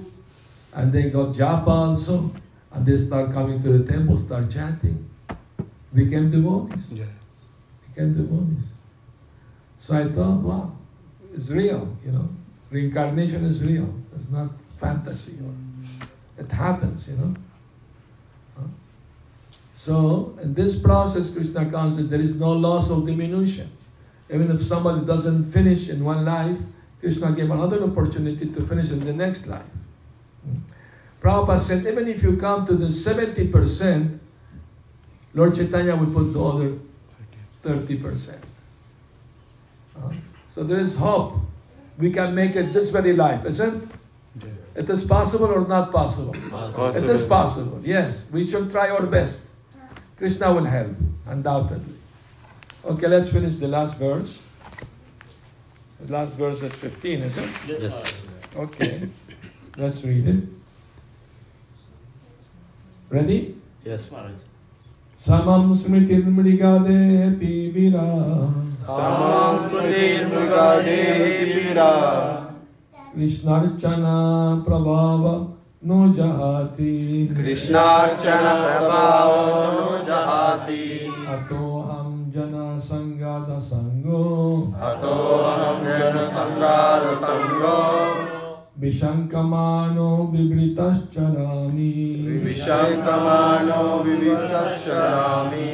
[0.74, 2.30] and they got japa also,
[2.72, 5.09] and they start coming to the temple, start chanting.
[5.94, 6.93] Became devotees.
[6.93, 7.06] Yeah.
[7.88, 8.74] Became devotees.
[9.78, 10.76] So I thought, wow,
[11.34, 12.28] it's real, you know.
[12.70, 13.94] Reincarnation is real.
[14.14, 15.38] It's not fantasy.
[15.44, 17.34] or It happens, you know.
[19.74, 23.70] So, in this process, Krishna consciousness, there is no loss of diminution.
[24.32, 26.58] Even if somebody doesn't finish in one life,
[27.00, 29.66] Krishna gave another opportunity to finish in the next life.
[31.20, 34.18] Prabhupada said, even if you come to the 70%,
[35.34, 36.78] Lord Chaitanya will put the other
[37.62, 38.34] 30%.
[39.94, 40.12] Uh,
[40.48, 41.34] so there is hope.
[41.98, 43.95] We can make it this very life, isn't
[44.76, 44.90] it?
[44.90, 46.34] is possible or not possible?
[46.50, 46.96] Possible.
[46.96, 48.30] It is possible, yes.
[48.30, 49.42] We should try our best.
[50.16, 50.96] Krishna will help,
[51.26, 51.94] undoubtedly.
[52.84, 54.40] Okay, let's finish the last verse.
[56.00, 57.50] The last verse is 15, is it?
[57.66, 58.22] Yes, Yes.
[58.56, 59.08] Okay,
[59.76, 60.44] let's read it.
[63.10, 63.56] Ready?
[63.84, 64.32] Yes, Maharaj.
[65.18, 66.24] Samam smritir
[73.16, 75.48] mrigade pibira Samamsmritirmrigadehi Krishnarchana prabhava
[75.82, 87.78] no jahati Krishnarchana prabhavo jahati Atoham jana sangada sango Atoham jana sangara sango
[88.78, 91.93] Vishankamano vibritascharami
[92.40, 95.72] Vishankamano vivitasharami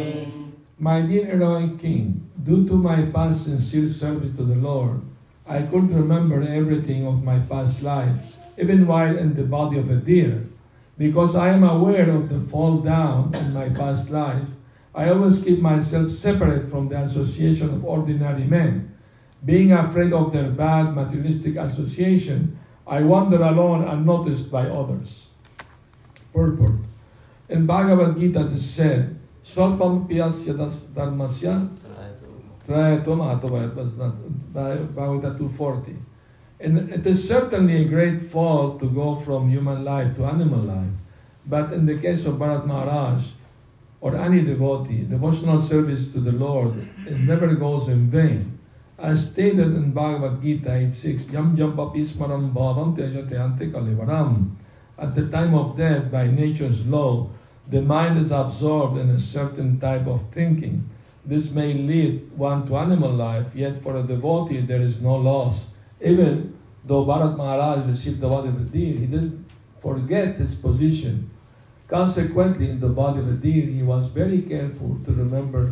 [0.78, 5.00] My dear heroic king, due to my past sincere service to the Lord,
[5.52, 9.96] I couldn't remember everything of my past life, even while in the body of a
[9.96, 10.46] deer.
[10.96, 14.48] Because I am aware of the fall down in my past life,
[14.94, 18.96] I always keep myself separate from the association of ordinary men.
[19.44, 25.26] Being afraid of their bad materialistic association, I wander alone unnoticed by others.
[26.32, 26.80] Purport.
[27.50, 29.18] In Bhagavad Gita it is said,
[32.72, 34.14] trayatum atavayat was not
[34.52, 35.96] Bhagavad Gita 240.
[36.60, 40.94] And it is certainly a great fall to go from human life to animal life.
[41.46, 43.32] But in the case of Bharat Maharaj
[44.00, 48.58] or any devotee, devotional service to the Lord, it never goes in vain.
[48.98, 54.54] As stated in Bhagavad Gita 8.6, Yam yam papi smaram bhavam Tejateante kalivaram.
[54.96, 57.28] At the time of death, by nature's law,
[57.68, 60.88] the mind is absorbed in a certain type of thinking.
[61.24, 65.70] This may lead one to animal life, yet for a devotee there is no loss.
[66.00, 69.46] Even though Bharat Maharaj received the body of a deer, he didn't
[69.80, 71.30] forget his position.
[71.86, 75.70] Consequently, in the body of a deer, he was very careful to remember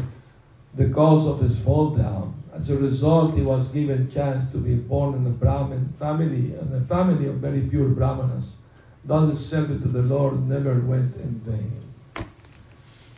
[0.75, 2.35] the cause of his fall down.
[2.53, 6.73] As a result, he was given chance to be born in a Brahmin family, in
[6.75, 8.57] a family of very pure Brahmanas.
[9.05, 11.90] Thus his service to the Lord never went in vain.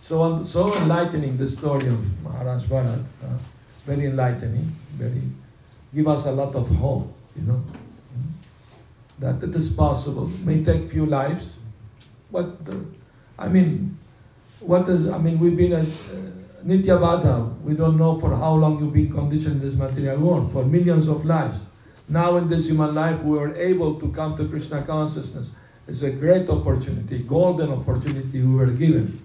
[0.02, 3.04] So, so enlightening the story of Maharaj Bharat.
[3.22, 3.38] Uh,
[3.70, 5.22] it's very enlightening, very
[5.94, 7.62] give us a lot of hope, you know,
[9.20, 10.28] that it is possible.
[10.28, 11.60] It may take few lives,
[12.32, 12.84] but the,
[13.38, 13.96] I mean,
[14.58, 15.08] what is?
[15.08, 16.30] I mean, we've been as uh,
[16.64, 17.60] Nityavada.
[17.60, 21.06] We don't know for how long you've been conditioned in this material world for millions
[21.06, 21.66] of lives.
[22.08, 25.52] Now in this human life, we are able to come to Krishna consciousness.
[25.86, 29.22] It's a great opportunity, golden opportunity we were given.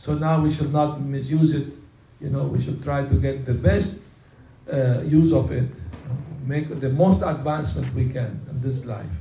[0.00, 1.74] So now we should not misuse it.
[2.22, 3.98] You know, we should try to get the best
[4.72, 5.78] uh, use of it,
[6.46, 9.12] make the most advancement we can in this life.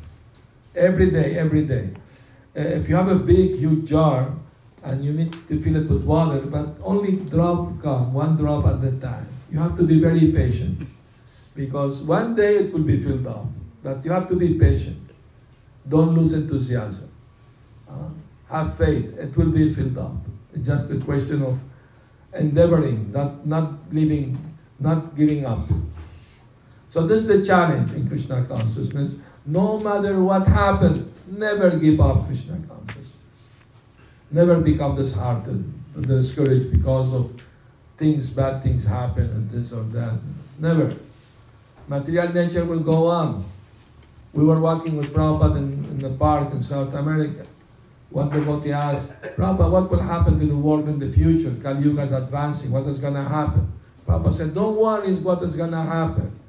[0.77, 1.89] Every day, every day.
[2.55, 4.33] Uh, if you have a big, huge jar
[4.81, 8.81] and you need to fill it with water, but only drop come, one drop at
[8.81, 9.27] a time.
[9.51, 10.87] You have to be very patient
[11.57, 13.47] because one day it will be filled up,
[13.83, 15.11] but you have to be patient.
[15.89, 17.11] Don't lose enthusiasm.
[17.89, 18.11] Uh,
[18.49, 20.28] have faith, it will be filled up.
[20.61, 21.59] Just a question of
[22.33, 24.37] endeavoring, not, not leaving,
[24.79, 25.67] not giving up.
[26.87, 29.15] So this is the challenge in Krishna consciousness.
[29.45, 33.15] No matter what happens, never give up Krishna consciousness.
[34.31, 37.41] Never become disheartened, discouraged because of
[37.97, 40.19] things, bad things happen and this or that.
[40.57, 40.95] Never.
[41.87, 43.43] Material nature will go on.
[44.33, 47.45] We were walking with Prabhupada in, in the park in South America.
[48.11, 51.53] One devotee asked, Prabhupada, what will happen to the world in the future?
[51.61, 52.71] Kali Yuga is advancing.
[52.71, 53.71] What is going to happen?
[54.07, 56.39] Prabhupada said, don't worry is what is going to happen.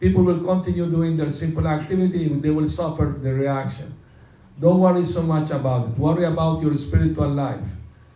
[0.00, 2.28] People will continue doing their sinful activity.
[2.28, 3.94] They will suffer the reaction.
[4.58, 5.98] Don't worry so much about it.
[5.98, 7.64] Worry about your spiritual life.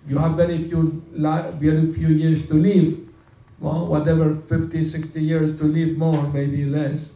[0.07, 2.99] You have very few, very few years to live.
[3.61, 7.13] Well, whatever, 50, 60 years to live more, maybe less.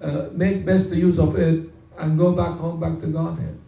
[0.00, 3.58] Uh, make best use of it and go back home, back to Godhead.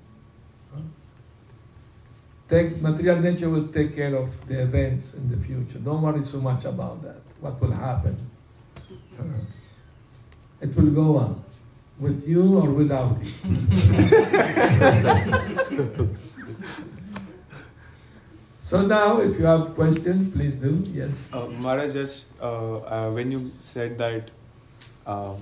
[2.51, 5.79] Take, material nature will take care of the events in the future.
[5.79, 7.21] Don't worry so much about that.
[7.41, 8.19] What will happen?
[9.17, 9.23] Uh,
[10.61, 11.45] it will go on
[12.01, 13.31] with you or without you.
[18.61, 20.83] so now, if you have questions, please do.
[20.93, 21.31] Yes.
[21.33, 24.33] Uh, Maharaj, just uh, uh, when you said that
[25.07, 25.35] uh,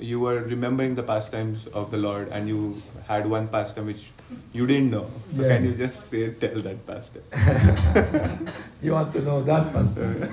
[0.00, 4.10] you were remembering the pastimes of the Lord and you had one pastime which
[4.52, 5.06] you didn't know.
[5.28, 5.48] So Yeah.
[5.56, 8.48] can you just say tell that pastime?
[8.82, 10.28] you want to know that pastime?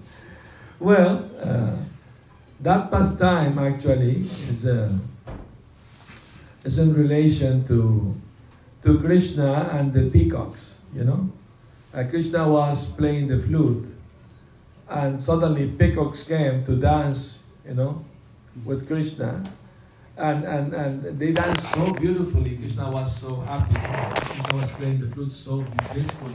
[0.80, 1.76] well, uh,
[2.60, 4.88] that pastime actually is, uh,
[6.64, 8.14] is in relation to,
[8.82, 11.30] to Krishna and the peacocks, you know.
[11.94, 13.86] Uh, Krishna was playing the flute
[14.88, 18.04] and suddenly peacocks came to dance, you know,
[18.64, 19.42] with Krishna.
[20.16, 22.56] And, and, and they danced so beautifully.
[22.56, 23.74] Krishna was so happy.
[23.74, 26.34] Krishna was playing the flute so blissfully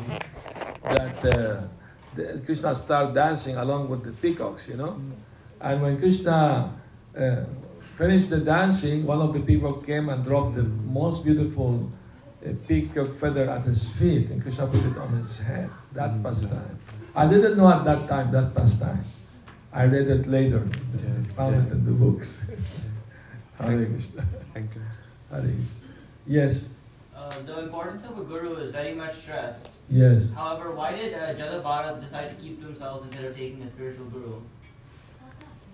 [0.83, 1.61] that uh,
[2.15, 4.99] the, Krishna started dancing along with the peacocks, you know.
[5.61, 6.73] And when Krishna
[7.17, 7.43] uh,
[7.95, 11.91] finished the dancing, one of the peacock came and dropped the most beautiful
[12.45, 15.69] uh, peacock feather at his feet, and Krishna put it on his head.
[15.93, 16.79] That pastime.
[17.15, 19.03] I didn't know at that time that pastime.
[19.73, 20.67] I read it later.
[21.35, 22.41] Found it in the books.
[23.59, 24.25] Hare Krishna.
[24.53, 24.81] Thank you.
[25.31, 25.63] Hare Krishna.
[26.27, 26.69] Yes,
[27.17, 29.71] Uh, the importance of a guru is very much stressed.
[29.89, 30.31] yes.
[30.39, 33.67] However, why did uh, Jada Bharat decide to keep to himself instead of taking a
[33.67, 34.35] spiritual guru?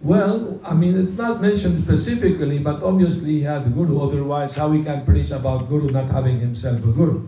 [0.02, 4.00] Well, I mean, it's not mentioned specifically, but obviously he had a guru.
[4.02, 7.28] Otherwise, how he can preach about guru not having himself a guru?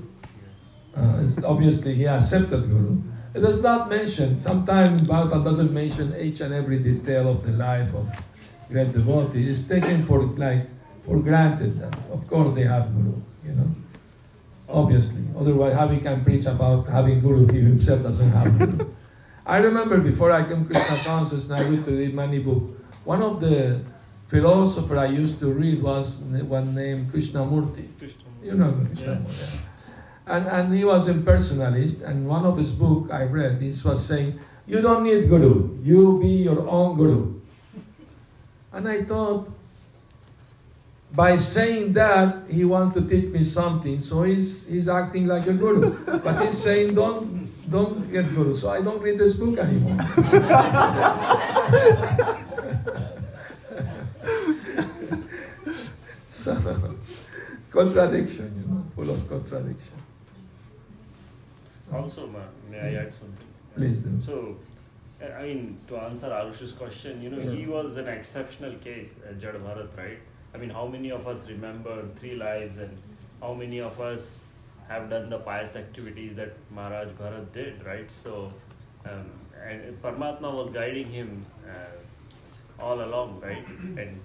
[0.96, 3.02] Uh, it's obviously, he accepted guru.
[3.34, 4.40] It is not mentioned.
[4.40, 8.08] Sometimes Bhagavatam doesn't mention each and every detail of the life of
[8.70, 9.50] great devotee.
[9.50, 10.68] It's taken for like
[11.06, 13.22] for granted that, of course, they have guru.
[13.46, 13.70] You know,
[14.68, 15.24] obviously.
[15.38, 18.90] Otherwise, how he can preach about having guru if he himself doesn't have guru?
[19.46, 22.82] I remember before I came to Krishna conscious and I used to read many books.
[23.04, 23.80] One of the
[24.28, 27.88] philosopher I used to read was one named Krishnamurti.
[28.42, 29.62] You know Krishnamurti.
[30.28, 34.40] And, and he was impersonalist, and one of his book I read, he was saying,
[34.66, 37.40] you don't need guru, you be your own guru.
[38.76, 39.50] And I thought,
[41.14, 45.54] by saying that, he wants to teach me something, so he's, he's acting like a
[45.54, 45.96] guru.
[46.20, 49.98] But he's saying, don't, don't get guru, so I don't read this book anymore.
[56.28, 56.96] so,
[57.72, 59.96] contradiction, you know, full of contradiction.
[61.94, 62.40] Also, ma,
[62.70, 63.48] may I add something?
[63.74, 64.20] Please do.
[64.20, 64.58] So,
[65.22, 69.56] I mean, to answer Arush's question, you know, he was an exceptional case, uh, Jad
[69.56, 70.20] Bharat, right?
[70.54, 72.98] I mean, how many of us remember three lives and
[73.42, 74.44] how many of us
[74.88, 78.10] have done the pious activities that Maharaj Bharat did, right?
[78.12, 78.52] So,
[79.06, 79.32] um,
[79.68, 83.66] and Paramatma was guiding him uh, all along, right?
[83.98, 84.20] And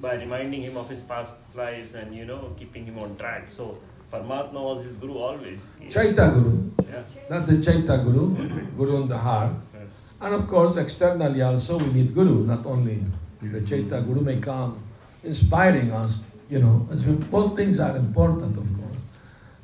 [0.00, 3.46] by reminding him of his past lives and, you know, keeping him on track.
[3.48, 3.78] So,
[4.12, 5.70] Paramatma was his guru always.
[5.88, 7.02] Chaitya Guru, Yeah.
[7.30, 8.34] not the Chaitya Guru,
[8.76, 9.52] Guru in the heart.
[9.74, 10.14] Yes.
[10.20, 13.04] And of course, externally also, we need Guru, not only
[13.40, 14.78] the Chaitya Guru may come
[15.22, 16.88] inspiring us, you know.
[17.30, 18.98] Both things are important, of course.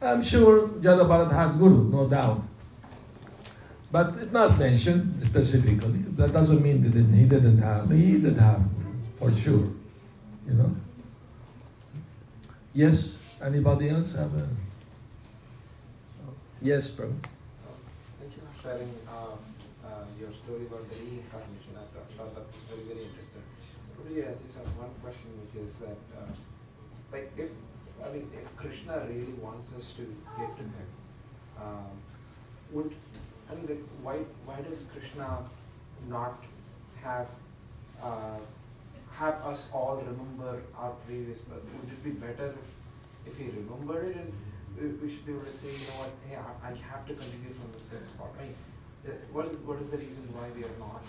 [0.00, 2.42] I'm sure Jada Bharat had Guru, no doubt.
[3.90, 6.04] But it's not mentioned specifically.
[6.16, 7.90] That doesn't mean that he didn't have.
[7.90, 9.66] He did have Guru, for sure.
[10.46, 10.70] You know?
[12.72, 13.15] Yes?
[13.46, 14.48] Anybody else have a.
[16.60, 17.06] Yes, bro.
[18.18, 19.36] Thank you for sharing uh,
[19.86, 21.78] uh, your story about the reincarnation.
[21.78, 23.42] I thought, thought that was very, very interesting.
[24.02, 26.32] Really, I just have one question, which is that, uh,
[27.12, 27.50] like, if
[28.04, 30.02] I mean, if Krishna really wants us to
[30.36, 30.88] get to him,
[31.62, 31.94] um,
[32.72, 32.92] would
[33.48, 35.44] I mean, like, why why does Krishna
[36.08, 36.42] not
[37.00, 37.28] have
[38.02, 38.40] uh,
[39.12, 41.62] have us all remember our previous birth?
[41.62, 42.74] Would it be better if
[43.26, 46.36] if he remembered it and we, should be able to say, you know what, hey,
[46.36, 48.28] I, I have to continue from the same spot.
[48.38, 48.54] I mean,
[49.32, 51.00] what is what is the reason why we are not?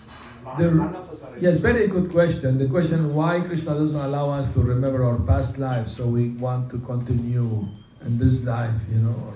[0.45, 1.37] not The- none of us are.
[1.39, 2.57] Yes, very good question.
[2.57, 6.69] The question why Krishna doesn't allow us to remember our past lives, so we want
[6.71, 7.67] to continue
[8.05, 9.33] in this life, you know, or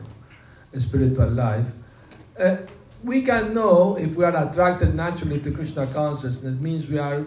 [0.74, 1.72] a spiritual life.
[2.40, 2.58] Uh,
[3.04, 7.26] we can know if we are attracted naturally to Krishna consciousness, It means we are,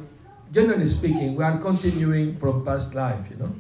[0.53, 3.53] generally speaking, we are continuing from past life, you know.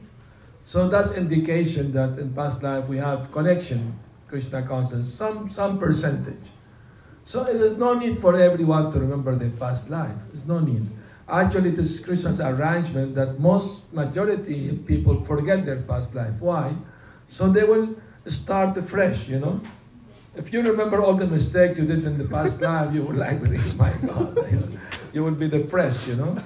[0.64, 6.50] So that's indication that in past life we have connection, Krishna consciousness, some, some percentage.
[7.24, 10.16] So there's no need for everyone to remember their past life.
[10.28, 10.86] There's no need.
[11.28, 16.40] Actually, it is Krishna's arrangement that most majority of people forget their past life.
[16.40, 16.74] Why?
[17.28, 17.96] So they will
[18.26, 19.60] start fresh, you know.
[20.36, 23.38] If you remember all the mistakes you did in the past life, you would like,
[23.42, 24.78] oh my God,
[25.14, 26.36] you will be depressed, you know.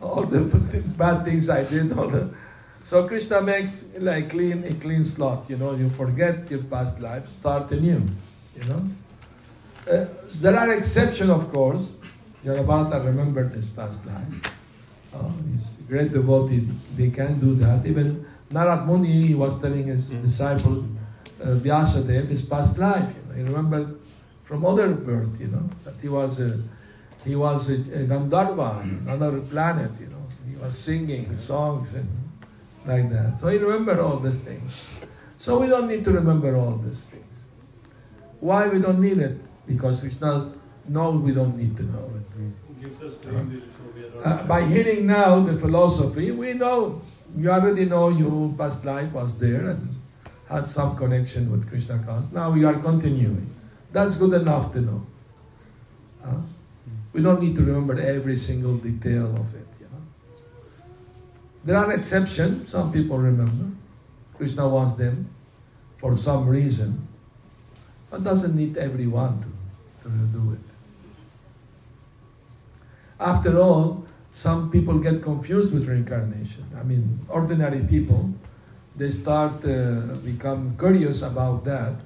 [0.00, 0.42] all the
[0.96, 2.32] bad things I did, all the.
[2.82, 5.74] So Krishna makes like clean a clean slot, you know.
[5.74, 8.02] You forget your past life, start anew,
[8.56, 8.82] you know.
[9.90, 10.06] Uh,
[10.40, 11.96] there are exceptions, of course.
[12.44, 14.54] Jada Bharata remembered his past life.
[15.14, 16.66] Uh, he's a great devotee.
[16.96, 17.86] They can do that.
[17.86, 20.22] Even Narad Muni, he was telling his Mm.
[20.22, 20.84] disciple
[21.42, 23.12] uh, Vyasadeva his past life.
[23.14, 23.96] You know, he remembered
[24.44, 26.58] from other birth, you know, that he was a,
[27.24, 30.24] he was a, a Gandharva, another planet, you know.
[30.48, 32.08] He was singing songs and
[32.86, 33.40] like that.
[33.40, 35.00] So he remembered all these things.
[35.36, 37.44] So we don't need to remember all these things.
[38.40, 39.40] Why we don't need it?
[39.66, 40.54] Because it's not,
[40.88, 42.22] knows we don't need to know it.
[42.80, 47.00] gives us plain deal, so we are Uh, by hearing now the philosophy, we know
[47.36, 49.88] you already know your past life was there and
[50.48, 52.32] had some connection with Krishna consciousness.
[52.32, 53.48] Now we are continuing.
[53.92, 55.06] That's good enough to know.
[56.24, 56.40] Huh?
[57.12, 59.61] We don't need to remember every single detail of it.
[61.64, 62.68] There are exceptions.
[62.70, 63.76] Some people remember.
[64.36, 65.28] Krishna wants them
[65.98, 67.06] for some reason,
[68.10, 69.48] but doesn't need everyone to,
[70.02, 70.66] to do it.
[73.20, 76.64] After all, some people get confused with reincarnation.
[76.76, 78.34] I mean, ordinary people,
[78.96, 82.02] they start uh, become curious about that,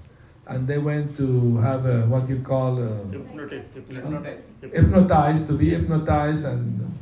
[0.47, 3.69] and they went to have a, what you call a, hypnotist.
[3.75, 4.45] Hypnotic.
[4.61, 6.93] hypnotized, to be hypnotized and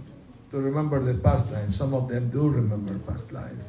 [0.55, 1.75] to remember the past life.
[1.75, 3.65] Some of them do remember past life.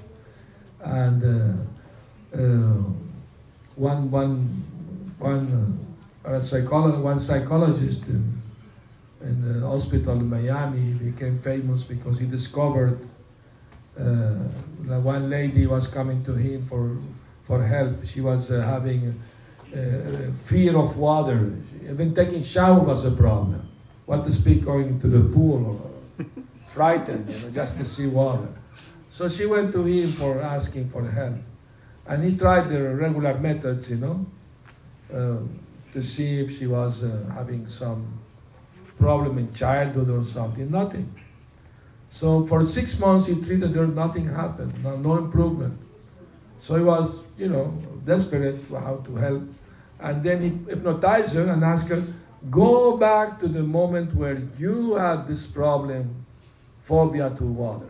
[0.84, 2.84] And uh, uh,
[3.76, 4.36] one, one,
[5.18, 5.80] one,
[6.24, 8.38] uh, psycholo- one psychologist in,
[9.22, 13.00] in a hospital in Miami became famous because he discovered
[14.00, 14.36] uh,
[14.82, 16.98] that one lady was coming to him for,
[17.46, 18.06] for help.
[18.06, 19.20] She was uh, having
[19.74, 21.52] uh, fear of water.
[21.90, 23.68] Even taking shower was a problem.
[24.06, 25.94] What to speak going to the pool
[26.76, 28.50] frightened, you know, just to see water.
[29.10, 31.36] So she went to him for asking for help.
[32.06, 34.26] And he tried the regular methods, you know,
[35.12, 35.40] uh,
[35.94, 38.20] to see if she was uh, having some
[38.98, 40.70] problem in childhood or something.
[40.70, 41.08] Nothing.
[42.10, 45.80] So for six months he treated her, nothing happened, no, no improvement.
[46.60, 47.74] So he was, you know,
[48.06, 49.44] desperate how to help.
[50.00, 52.04] And then he hypnotized her and asked her,
[52.50, 56.25] go back to the moment where you had this problem,
[56.86, 57.90] phobia to water.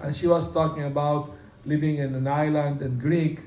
[0.00, 3.40] And she was talking about living in an island in Greek,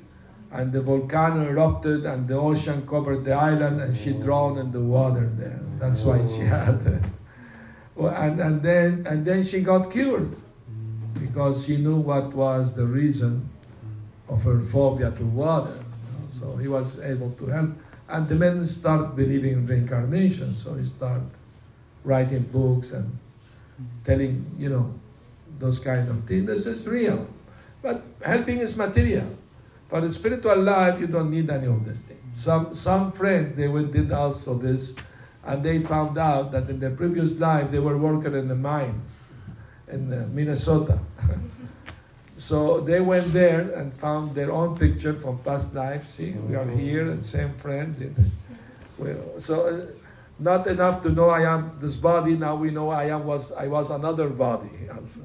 [0.52, 4.82] and the volcano erupted, and the ocean covered the island, and she drowned in the
[4.82, 5.60] water there.
[5.80, 6.56] That's why she oh.
[6.56, 7.10] had.
[7.96, 10.36] well, and, and then and then she got cured
[11.20, 13.50] because she knew what was the reason
[14.28, 15.80] of her phobia to water.
[16.28, 17.72] So he was able to help.
[18.10, 21.24] And the men start believing in reincarnation, so he start
[22.04, 23.18] writing books and
[24.04, 24.94] telling, you know,
[25.60, 26.48] those kind of things.
[26.48, 27.28] This is real.
[27.82, 29.28] But helping is material.
[29.88, 32.20] For the spiritual life, you don't need any of these things.
[32.34, 34.96] Some, some friends, they went, did also this,
[35.46, 39.02] and they found out that in their previous life, they were working in the mine
[39.88, 41.00] in uh, Minnesota.
[42.38, 46.06] so they went there and found their own picture from past life.
[46.06, 48.02] See, we are here, and same friends.
[49.38, 50.03] So uh,
[50.40, 52.36] not enough to know I am this body.
[52.36, 55.22] Now we know I am was I was another body also.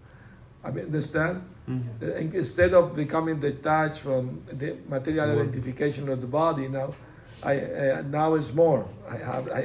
[0.64, 1.42] I mean, understand?
[1.68, 5.42] Uh, Instead of becoming detached from the material More.
[5.42, 6.94] identification of the body, now
[7.42, 8.88] I uh, now is more.
[9.08, 9.60] I have I,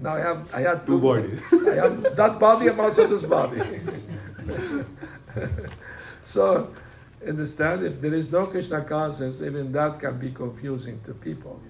[0.00, 1.42] now I have I had Two bodies.
[1.52, 2.70] I have that body.
[2.70, 3.60] I'm also this body.
[6.22, 6.72] so,
[7.26, 7.84] understand?
[7.86, 11.60] If there is no Krishna consciousness, even that can be confusing to people.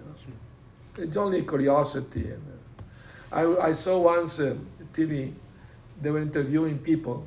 [0.99, 2.27] It's only curiosity.
[3.31, 4.55] I, I saw once uh,
[4.93, 5.33] TV.
[6.01, 7.25] They were interviewing people,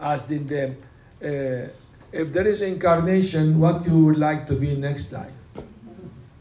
[0.00, 0.76] asking them
[1.22, 1.68] uh,
[2.12, 5.32] if there is incarnation, what you would like to be next life.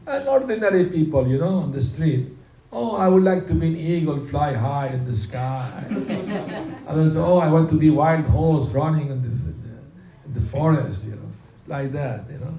[0.07, 2.27] And ordinary people, you know, on the street.
[2.71, 5.83] Oh, I would like to be an eagle, fly high in the sky.
[6.87, 10.41] Others, oh, I want to be wild horse running in the, in the, in the
[10.41, 11.29] forest, you know,
[11.67, 12.53] like that, you know.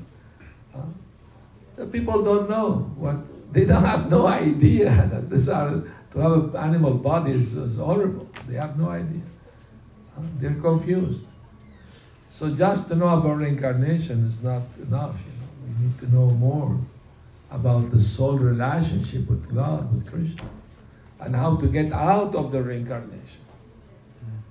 [1.77, 3.16] The people don't know what
[3.53, 7.77] they don't have no idea that this are to have an animal body is, is
[7.77, 8.28] horrible.
[8.48, 9.23] They have no idea.
[10.16, 11.32] Uh, they're confused.
[12.28, 15.23] So just to know about reincarnation is not enough.
[15.27, 16.78] You know, we need to know more
[17.51, 20.48] about the soul relationship with God, with Krishna,
[21.20, 23.43] and how to get out of the reincarnation.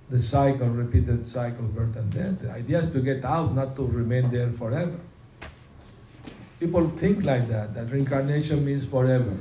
[0.09, 2.39] The cycle, repeated cycle, birth and death.
[2.41, 4.99] The idea is to get out, not to remain there forever.
[6.59, 9.35] People think like that, that reincarnation means forever.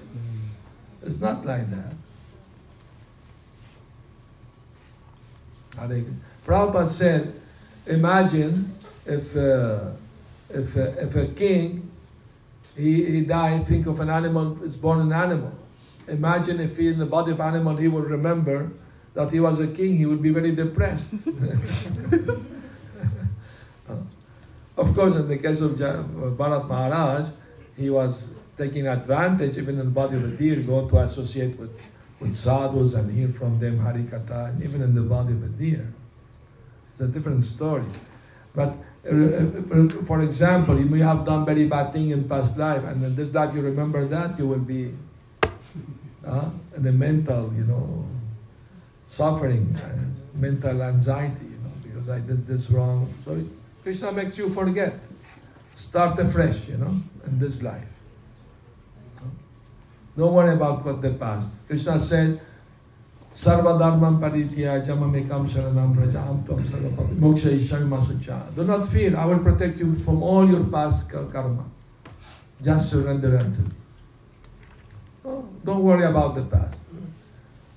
[1.03, 1.95] It's not like that.
[5.78, 6.05] Hare.
[6.47, 7.35] Prabhupada said,
[7.86, 8.74] imagine
[9.07, 9.91] if, uh,
[10.51, 11.91] if, uh, if a king,
[12.77, 15.53] he, he died, think of an animal, is born an animal.
[16.09, 18.70] Imagine if he, in the body of animal, he will remember
[19.15, 21.15] that he was a king, he would be very depressed.
[24.76, 27.28] of course, in the case of Ja- Bharat Maharaj,
[27.76, 31.70] he was taking advantage, even in the body of a deer, go to associate with,
[32.20, 35.92] with sadhus and hear from them Harikatha, and even in the body of a deer.
[36.92, 37.84] It's a different story.
[38.55, 38.76] But
[39.06, 43.02] uh, uh, for example, you may have done very bad thing in past life, and
[43.02, 44.94] in this life you remember that, you will be
[46.24, 48.06] uh, in a mental, you know,
[49.06, 53.12] suffering, uh, mental anxiety, you know, because I did this wrong.
[53.24, 53.44] So
[53.85, 54.94] Krishna makes you forget.
[55.77, 56.94] Start afresh, you know,
[57.27, 57.93] in this life.
[60.16, 61.66] Don't worry about what the past.
[61.66, 62.40] Krishna said,
[63.35, 68.55] Sarva dharman paritya jamamekam sharanam sarva moksha ishami masucha.
[68.55, 71.65] Do not fear, I will protect you from all your past karma.
[72.62, 73.70] Just surrender unto me.
[75.24, 76.85] Oh, don't worry about the past.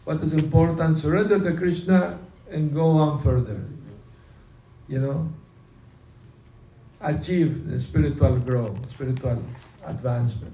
[0.06, 2.20] What is important, surrender to Krishna
[2.52, 3.66] and go on further.
[4.88, 5.34] You know?
[7.00, 9.44] Achieve the spiritual growth, spiritual
[9.86, 10.54] advancement.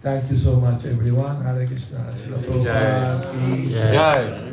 [0.00, 1.42] Thank you so much, everyone.
[1.42, 1.98] Hare Krishna.
[2.12, 3.32] Srila Prabhupada
[3.92, 4.44] Jai.